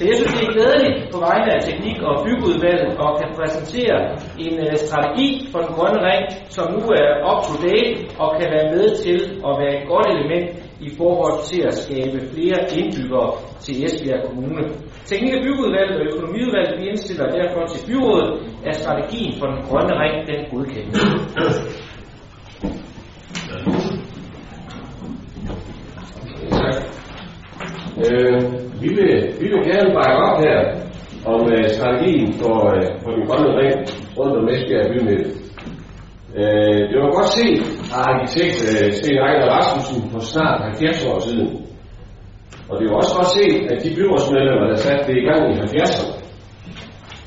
så 0.00 0.06
jeg 0.10 0.16
synes, 0.16 0.34
det 0.38 0.46
er 0.48 0.56
glædeligt 0.58 0.98
på 1.12 1.18
vegne 1.28 1.48
af 1.54 1.60
Teknik- 1.68 2.06
og 2.10 2.14
Byggeudvalget 2.24 2.90
at 3.06 3.10
kan 3.20 3.30
præsentere 3.38 3.98
en 4.44 4.54
uh, 4.66 4.74
strategi 4.84 5.28
for 5.52 5.58
den 5.64 5.72
grønne 5.76 6.00
ring, 6.08 6.24
som 6.56 6.64
nu 6.76 6.82
er 7.00 7.08
up 7.30 7.40
to 7.48 7.54
date 7.66 7.92
og 8.22 8.28
kan 8.38 8.48
være 8.54 8.68
med 8.74 8.86
til 9.04 9.18
at 9.48 9.52
være 9.60 9.74
et 9.78 9.84
godt 9.92 10.08
element 10.14 10.48
i 10.86 10.90
forhold 10.98 11.36
til 11.50 11.60
at 11.68 11.74
skabe 11.84 12.18
flere 12.32 12.58
indbyggere 12.78 13.30
til 13.64 13.74
Esbjerg 13.84 14.22
Kommune. 14.28 14.62
Teknik- 15.10 15.36
og 15.38 15.42
Byggeudvalget 15.46 15.96
og 16.00 16.06
Økonomiudvalget 16.10 16.74
vi 16.80 16.84
indstiller 16.92 17.26
derfor 17.38 17.62
til 17.72 17.80
byrådet, 17.88 18.30
at 18.68 18.74
strategien 18.82 19.32
for 19.38 19.46
den 19.52 19.60
grønne 19.68 19.94
ring 20.02 20.16
den 20.30 20.40
godkendes. 20.50 21.00
Øh, 28.06 28.36
vi, 28.82 28.88
vil, 28.96 29.10
vi 29.40 29.46
vil 29.52 29.62
gerne 29.70 29.90
bakke 29.98 30.18
op 30.26 30.36
her 30.44 30.58
om 31.32 31.40
øh, 31.52 31.64
strategien 31.76 32.32
for, 32.40 32.56
øh, 32.74 32.86
for 33.02 33.10
den 33.16 33.22
grønne 33.28 33.50
ring 33.60 33.74
rundt 34.18 34.34
om 34.40 34.48
Esbjerg 34.54 34.86
bymidte. 34.92 35.30
Øh, 36.40 36.80
det 36.88 36.96
var 37.02 37.16
godt 37.18 37.30
set 37.38 37.58
af 37.94 38.00
arkitekt 38.10 38.56
øh, 38.70 38.86
Sten 38.98 39.18
Ejner 39.26 39.48
Rasmussen 39.54 40.10
for 40.12 40.20
snart 40.32 40.58
70 40.62 41.06
år 41.10 41.18
siden. 41.26 41.48
Og 42.70 42.74
det 42.80 42.86
var 42.90 42.96
også 43.02 43.14
godt 43.18 43.30
set 43.38 43.54
at 43.72 43.78
de 43.84 43.90
byrådsmedlemmer, 43.96 44.66
der 44.72 44.78
satte 44.84 45.02
det 45.08 45.16
i 45.22 45.26
gang 45.28 45.42
i 45.50 45.54
70'erne. 45.62 46.20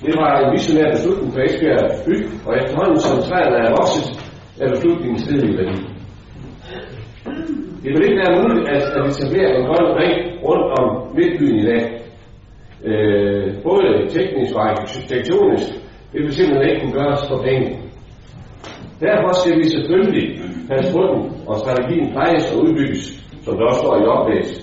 Det 0.06 0.14
var 0.22 0.30
en 0.40 0.52
visionær 0.56 0.88
beslutning 0.96 1.30
for 1.34 1.42
Esbjerg 1.48 1.84
by, 2.06 2.16
og 2.48 2.52
efterhånden 2.60 3.00
som 3.06 3.18
træerne 3.28 3.58
er 3.66 3.72
vokset, 3.80 4.06
er 4.62 4.68
beslutningen 4.74 5.20
stedet 5.20 5.50
i 5.52 5.58
værdi. 5.58 5.78
Det 7.84 7.90
vil 7.94 8.06
ikke 8.08 8.22
være 8.24 8.38
muligt 8.42 8.68
at, 8.76 8.84
at 8.98 9.04
etablere 9.12 9.50
en 9.58 9.66
grøn 9.70 9.88
ring 10.02 10.16
rundt 10.48 10.68
om 10.80 10.88
midtbyen 11.18 11.58
i 11.64 11.66
dag. 11.72 11.84
Øh, 12.90 13.48
både 13.68 13.90
teknisk 14.16 14.52
og 14.56 14.64
arkitektonisk. 14.72 15.70
Det 16.12 16.20
vil 16.24 16.34
simpelthen 16.34 16.70
ikke 16.70 16.82
kunne 16.82 16.98
gøres 17.00 17.24
for 17.30 17.40
penge. 17.48 17.68
Derfor 19.06 19.32
skal 19.40 19.54
vi 19.60 19.66
selvfølgelig 19.76 20.28
passe 20.70 20.90
på 20.96 21.02
den, 21.12 21.20
og 21.50 21.56
strategien 21.64 22.08
plejes 22.16 22.46
og 22.52 22.58
udbygges, 22.64 23.04
som 23.46 23.54
der 23.58 23.66
også 23.70 23.82
står 23.84 23.96
i 24.02 24.06
oplæst, 24.16 24.56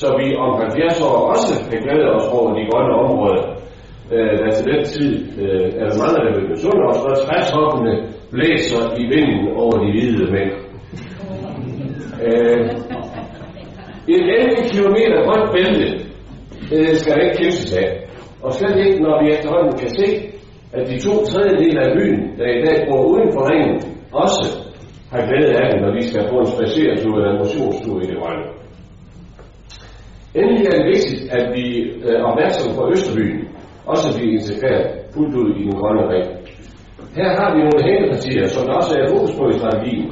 så 0.00 0.06
vi 0.20 0.26
om 0.44 0.50
70 0.60 1.00
år 1.08 1.16
også 1.32 1.52
kan 1.70 1.78
glæde 1.84 2.08
os 2.16 2.26
over 2.36 2.48
de 2.56 2.62
grønne 2.70 2.94
områder, 3.04 3.44
øh, 4.14 4.32
der 4.40 4.50
til 4.56 4.66
den 4.72 4.82
tid 4.94 5.12
øh, 5.42 5.66
er 5.80 5.84
der 5.88 5.96
mange, 6.02 6.16
der 6.24 6.32
vil 6.36 6.48
besunde 6.52 6.82
os, 6.90 6.98
når 7.04 7.14
træshoppene 7.24 7.94
blæser 8.32 8.82
i 9.02 9.04
vinden 9.12 9.40
over 9.62 9.74
de 9.82 9.88
hvide 9.94 10.32
mænd. 10.36 10.52
Øh, 12.26 12.60
et 14.14 14.22
11 14.38 14.56
km 14.72 14.98
højt 15.28 15.50
bælte 15.54 15.88
øh, 16.74 16.94
skal 17.00 17.12
der 17.14 17.22
ikke 17.24 17.38
kæmpes 17.40 17.76
af. 17.82 17.88
Og 18.42 18.52
slet 18.52 18.76
ikke, 18.86 19.02
når 19.02 19.22
vi 19.22 19.26
efterhånden 19.34 19.78
kan 19.78 19.90
se, 20.00 20.06
at 20.72 20.88
de 20.90 20.98
to 21.06 21.14
tredjedele 21.30 21.80
af 21.86 21.90
byen, 21.96 22.20
der 22.38 22.46
i 22.58 22.60
dag 22.66 22.76
bor 22.88 23.02
uden 23.12 23.28
for 23.34 23.42
ringen, 23.50 23.76
også 24.12 24.44
har 25.12 25.20
glæde 25.28 25.52
af 25.60 25.66
det, 25.70 25.80
når 25.84 25.92
vi 25.98 26.02
skal 26.08 26.28
få 26.30 26.36
en 26.40 26.50
spaceretur 26.54 27.14
eller 27.16 27.30
en 27.32 27.38
motionstur 27.42 27.96
i 28.02 28.06
det 28.10 28.16
grønne. 28.20 28.44
Endelig 30.38 30.66
er 30.66 30.74
det 30.78 30.86
vigtigt, 30.94 31.20
at 31.36 31.44
vi 31.56 31.66
øh, 32.06 32.14
er 32.18 32.22
opmærksomme 32.30 32.72
på 32.78 32.82
Østerbyen, 32.92 33.40
også 33.92 34.06
bliver 34.16 34.32
integreret 34.38 34.86
fuldt 35.14 35.34
ud 35.40 35.48
i 35.60 35.62
den 35.66 35.74
grønne 35.80 36.04
ring. 36.12 36.26
Her 37.18 37.30
har 37.38 37.48
vi 37.54 37.58
nogle 37.66 37.84
hængepartier, 37.88 38.46
som 38.54 38.62
der 38.66 38.74
også 38.80 38.92
er 39.00 39.08
fokus 39.14 39.32
på 39.38 39.44
i 39.52 39.58
strategien. 39.60 40.08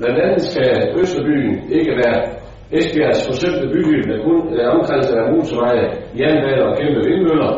Blandt 0.00 0.18
andet 0.24 0.42
skal 0.50 0.70
Østerbyen 1.00 1.54
ikke 1.78 1.92
være 2.02 2.18
Esbjergs 2.78 3.26
forsøgte 3.28 3.66
byby, 3.74 3.96
der 4.10 4.18
kun 4.26 4.38
er 4.60 4.68
omkranset 4.76 5.14
af 5.20 5.26
motorveje, 5.32 5.86
jernbaner 6.18 6.64
og 6.70 6.76
kæmpe 6.78 7.00
vindmøller. 7.08 7.52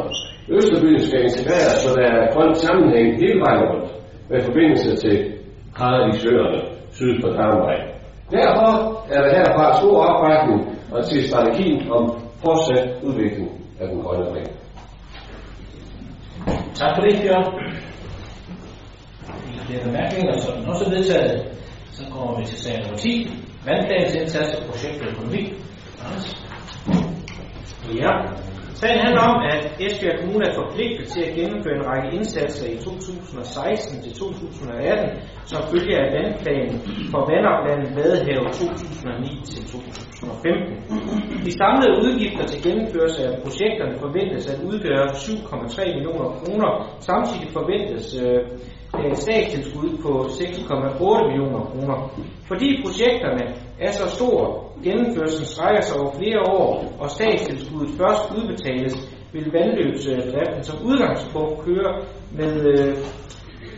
Østerbyen 0.57 1.01
skal 1.07 1.21
integreres, 1.29 1.77
så 1.83 1.89
der 1.97 2.07
er 2.15 2.33
grønt 2.35 2.57
sammenhæng 2.65 3.09
hele 3.23 3.41
vejen 3.45 3.63
rundt 3.71 3.89
med 4.31 4.41
forbindelse 4.49 4.91
til 4.97 5.17
Paradisøerne 5.79 6.61
syd 6.97 7.13
for 7.23 7.31
Tarmvej. 7.37 7.79
Derfor 8.31 8.71
er 9.15 9.21
der 9.25 9.31
herfra 9.37 9.67
stor 9.81 9.97
opbakning 10.11 10.61
og 10.93 11.05
til 11.09 11.29
strategien 11.29 11.93
om 11.97 12.05
fortsat 12.45 12.89
udvikling 13.03 13.51
af 13.81 13.89
den 13.89 14.03
grønne 14.03 14.27
ring. 14.35 14.49
Tak 16.75 16.91
for 16.97 17.03
det, 17.07 17.15
Bjørn. 17.23 17.47
Det 19.69 19.75
er 19.81 19.85
bemærkninger, 19.87 20.39
som 20.39 20.55
også 20.69 20.85
er 20.85 20.91
vedtaget. 20.91 21.53
Så 22.03 22.11
kommer 22.11 22.39
vi 22.39 22.45
til 22.47 22.59
sag 22.65 22.77
nummer 22.83 22.97
10. 22.97 23.29
Vandplanens 23.67 24.15
indsats 24.21 24.51
og 24.59 24.63
projektøkonomi. 24.71 25.43
Anders? 26.05 26.27
Ja. 28.03 28.13
Sagen 28.81 29.01
handler 29.07 29.25
om, 29.33 29.37
at 29.55 29.63
Esbjerg 29.87 30.17
Kommune 30.21 30.45
er 30.51 30.55
forpligtet 30.63 31.07
til 31.15 31.23
at 31.29 31.35
gennemføre 31.39 31.77
en 31.81 31.87
række 31.91 32.09
indsatser 32.17 32.67
i 32.75 32.77
2016 32.77 34.03
til 34.05 34.13
2018, 34.13 35.11
som 35.51 35.61
følger 35.73 35.99
af 36.05 36.09
vandplanen 36.17 36.79
for 37.13 37.21
vandoplandet 37.31 37.91
Vadehave 37.99 38.47
2009 38.53 39.41
til 39.51 39.63
2015. 39.73 41.45
De 41.47 41.53
samlede 41.61 41.95
udgifter 42.05 42.45
til 42.51 42.59
gennemførelse 42.67 43.21
af 43.29 43.35
projekterne 43.45 43.95
forventes 44.05 44.45
at 44.53 44.59
udgøre 44.71 45.07
7,3 45.07 45.95
millioner 45.97 46.29
kroner. 46.41 46.71
Samtidig 47.09 47.49
forventes 47.59 48.07
øh, 48.25 48.41
Øh, 48.99 49.17
statstilskud 49.17 49.91
på 50.03 50.11
6,8 50.21 51.27
millioner 51.29 51.63
kroner. 51.71 51.97
Fordi 52.49 52.69
projekterne 52.85 53.45
er 53.81 53.91
så 53.91 54.07
store, 54.17 54.47
gennemførelsen 54.85 55.45
strækker 55.45 55.83
sig 55.83 56.01
over 56.01 56.13
flere 56.21 56.41
år, 56.41 56.71
og 56.99 57.11
statstilskuddet 57.11 57.91
først 58.01 58.25
udbetales, 58.37 58.95
vil 59.33 59.53
vandløbsdriften 59.53 60.63
som 60.63 60.77
udgangspunkt 60.89 61.65
køre 61.67 61.93
med 62.39 62.53
øh, 62.73 62.97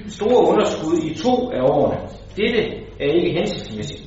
store 0.09 0.41
underskud 0.51 0.97
i 1.11 1.15
to 1.25 1.35
af 1.57 1.63
årene. 1.63 1.99
Dette 2.37 2.63
er 3.01 3.09
ikke 3.17 3.31
hensigtsmæssigt. 3.39 4.05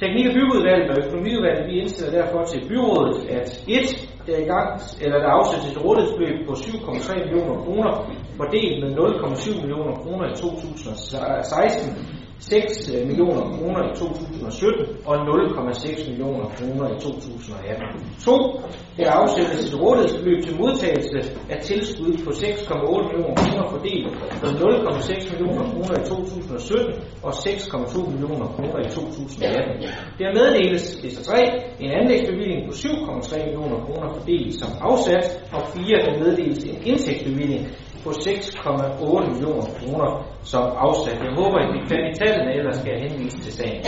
Teknik- 0.00 0.28
og 0.28 0.34
byggeudvalget 0.34 0.90
og 0.90 0.96
økonomiudvalget 1.04 1.66
vi 1.70 1.74
indstiller 1.80 2.12
derfor 2.20 2.42
til 2.44 2.68
byrådet, 2.68 3.16
at 3.30 3.64
1. 3.68 4.11
Der, 4.26 4.38
i 4.38 4.44
gang, 4.44 4.80
eller 5.00 5.18
der 5.18 5.28
afsættes 5.28 5.72
et 5.72 5.84
rådighedsbeløb 5.84 6.46
på 6.48 6.52
7,3 6.52 7.18
millioner 7.24 7.56
kroner, 7.64 7.92
fordelt 8.36 8.76
med 8.84 8.90
0,7 8.98 9.60
millioner 9.60 9.94
kroner 10.02 10.24
i 10.32 10.34
2016, 10.36 12.21
6 12.50 12.94
øh, 12.94 13.06
millioner 13.08 13.44
kroner 13.54 13.80
i 13.88 13.96
2017 13.96 14.96
og 15.08 15.14
0,6 15.14 16.10
millioner 16.10 16.46
kroner 16.56 16.86
i 16.94 17.00
2018. 17.00 17.86
2. 18.20 18.60
Der 18.98 19.10
afsættes 19.20 19.60
et 19.68 19.80
rådighedsbeløb 19.82 20.38
til 20.44 20.54
modtagelse 20.60 21.18
af 21.52 21.58
tilskud 21.68 22.12
på 22.24 22.30
6,8 22.30 23.08
millioner 23.08 23.34
kroner 23.42 23.64
fordelt 23.72 24.08
på 24.40 24.46
0,6 24.46 25.30
millioner 25.32 25.64
kroner 25.72 25.94
i 26.00 26.04
2017 26.04 26.94
og 27.22 27.32
6,2 27.32 28.10
millioner 28.10 28.46
kroner 28.54 28.78
i 28.86 28.88
2018. 28.90 29.82
Der 30.18 30.28
meddeles 30.38 30.84
efter 31.06 31.22
3 31.22 31.36
en 31.84 31.90
anlægsbevilling 32.00 32.60
på 32.68 32.72
7,3 32.72 33.44
millioner 33.46 33.78
kroner 33.86 34.08
fordelt 34.16 34.54
som 34.60 34.70
afsat, 34.80 35.24
og 35.52 35.62
4. 35.68 35.84
Der 36.06 36.18
meddeles 36.24 36.64
en 36.64 36.76
indtægtsbevilling 36.90 37.62
på 38.04 38.10
6,8 38.10 39.30
millioner 39.30 39.66
kroner 39.78 40.10
som 40.42 40.62
afsat. 40.76 41.18
Jeg 41.24 41.32
håber, 41.40 41.58
at 41.58 41.68
vi 41.74 41.78
kan 41.88 42.00
i 42.10 42.14
tallene, 42.14 42.54
ellers 42.58 42.76
skal 42.76 42.92
jeg 42.92 43.00
henvise 43.02 43.38
til 43.38 43.52
sagen. 43.52 43.84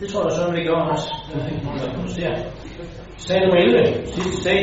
Det 0.00 0.08
tror 0.08 0.22
jeg 0.22 0.32
så, 0.32 0.52
vi 0.56 0.64
gør 0.64 0.80
også. 0.92 1.08
Sag 3.16 3.40
nummer 3.40 3.56
11, 3.56 4.06
sidste 4.06 4.42
sag. 4.42 4.60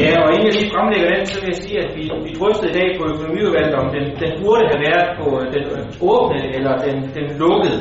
Ja, 0.00 0.12
og 0.22 0.28
inden 0.34 0.46
jeg 0.48 0.54
lige 0.58 0.70
fremlægger 0.74 1.08
den, 1.14 1.26
så 1.26 1.40
vil 1.40 1.48
jeg 1.52 1.62
sige, 1.64 1.78
at 1.84 1.90
vi, 1.96 2.02
vi 2.26 2.32
drøftede 2.38 2.70
i 2.70 2.76
dag 2.80 2.88
på 2.98 3.04
økonomiudvalget, 3.12 3.74
om 3.74 3.86
den, 3.94 4.04
den 4.22 4.32
burde 4.42 4.64
have 4.70 4.82
været 4.88 5.08
på 5.20 5.26
den 5.54 5.64
åbne 6.10 6.40
eller 6.56 6.72
den, 6.86 6.96
den 7.16 7.26
lukkede. 7.42 7.78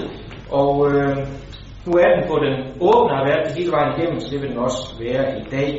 Og 0.59 0.71
øh, 0.91 1.17
nu 1.89 1.93
er 2.03 2.09
den 2.15 2.23
på 2.31 2.35
den 2.45 2.55
åbne 2.89 3.11
og 3.13 3.17
har 3.19 3.25
været 3.29 3.43
det 3.47 3.53
hele 3.57 3.71
vejen 3.75 3.91
igennem, 3.93 4.19
så 4.19 4.27
det 4.31 4.41
vil 4.41 4.51
den 4.53 4.65
også 4.67 4.81
være 5.05 5.25
i 5.41 5.43
dag. 5.55 5.69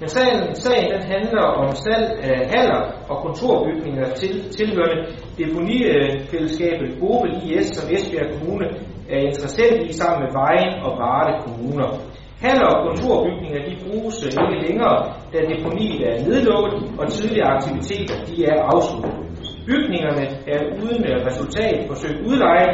Men 0.00 0.08
sagen, 0.08 0.54
sagen 0.54 0.86
den 0.94 1.02
handler 1.14 1.44
om 1.60 1.68
salg 1.84 2.08
af 2.30 2.38
haller 2.52 2.82
og 3.10 3.16
kontorbygninger 3.24 4.06
til 4.20 4.32
tilhørende 4.56 4.98
deponifællesskabet 5.40 6.88
Opel 7.10 7.32
IS, 7.44 7.66
som 7.76 7.84
Esbjerg 7.94 8.30
Kommune 8.34 8.66
er 9.14 9.18
interessant 9.28 9.90
i 9.90 9.92
sammen 9.92 10.20
med 10.24 10.32
Vejen 10.40 10.74
og 10.86 10.92
Varde 11.02 11.34
Kommuner. 11.44 11.90
Haller 12.44 12.68
og 12.74 12.78
kontorbygninger 12.86 13.60
de 13.68 13.74
bruges 13.84 14.16
ikke 14.24 14.66
længere, 14.66 14.96
da 15.32 15.38
deponiet 15.52 16.00
er 16.10 16.16
nedlukket, 16.26 16.74
og 16.98 17.04
tidligere 17.08 17.48
aktiviteter 17.56 18.16
de 18.28 18.44
er 18.44 18.62
afsluttet. 18.62 19.27
Bygningerne 19.68 20.26
er 20.54 20.60
uden 20.82 21.00
øh, 21.10 21.16
resultat 21.28 21.76
forsøgt 21.90 22.20
udlejet. 22.28 22.72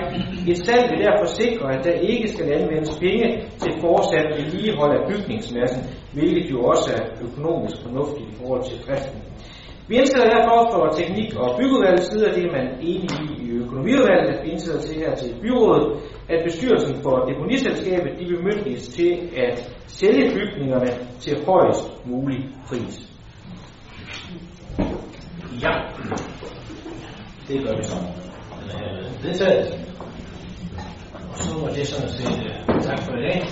Et 0.50 0.58
salg 0.66 0.84
vil 0.90 1.04
derfor 1.06 1.26
sikre, 1.40 1.66
at 1.76 1.84
der 1.84 1.92
ikke 1.92 2.28
skal 2.28 2.52
anvendes 2.52 2.98
penge 3.04 3.26
til 3.62 3.72
fortsat 3.80 4.26
vedligehold 4.38 4.92
af 4.98 5.02
bygningsmassen, 5.10 5.82
hvilket 6.12 6.50
jo 6.50 6.58
også 6.72 6.88
er 6.98 7.02
økonomisk 7.26 7.76
fornuftigt 7.84 8.28
i 8.32 8.34
forhold 8.40 8.62
til 8.68 8.76
driften. 8.86 9.20
Vi 9.88 9.94
indstiller 9.96 10.28
derfor 10.36 10.58
for 10.72 10.84
teknik- 11.00 11.36
og 11.42 11.48
byggeudvalgets 11.58 12.10
side, 12.10 12.26
og 12.28 12.34
det 12.36 12.44
er 12.44 12.52
man 12.58 12.66
enig 12.80 13.10
i 13.24 13.44
i 13.46 13.50
økonomiudvalget, 13.62 14.28
at 14.34 14.44
vi 14.44 14.50
indstiller 14.50 14.80
til 14.80 14.94
her 15.02 15.14
til 15.14 15.30
byrådet, 15.42 15.86
at 16.28 16.44
bestyrelsen 16.44 16.96
for 17.02 17.14
deponiselskabet 17.30 18.12
de 18.18 18.24
bemyndiges 18.32 18.88
til 18.88 19.12
at 19.36 19.56
sælge 19.86 20.24
bygningerne 20.34 20.90
til 21.20 21.44
højst 21.46 22.06
mulig 22.06 22.40
pris. 22.68 23.10
Ja, 25.64 25.74
det 27.48 27.62
gør 27.64 27.76
vi 27.76 27.82
så. 27.82 27.96
Den 28.60 28.70
er 28.70 28.78
herved 28.78 29.10
vedtaget. 29.22 29.78
Og 31.32 31.38
så 31.38 31.58
var 31.60 31.68
det 31.68 31.86
sådan 31.86 32.08
set 32.08 32.26
øh, 32.28 32.82
tak 32.82 32.98
for 33.02 33.12
i 33.12 33.22
dag. 33.22 33.42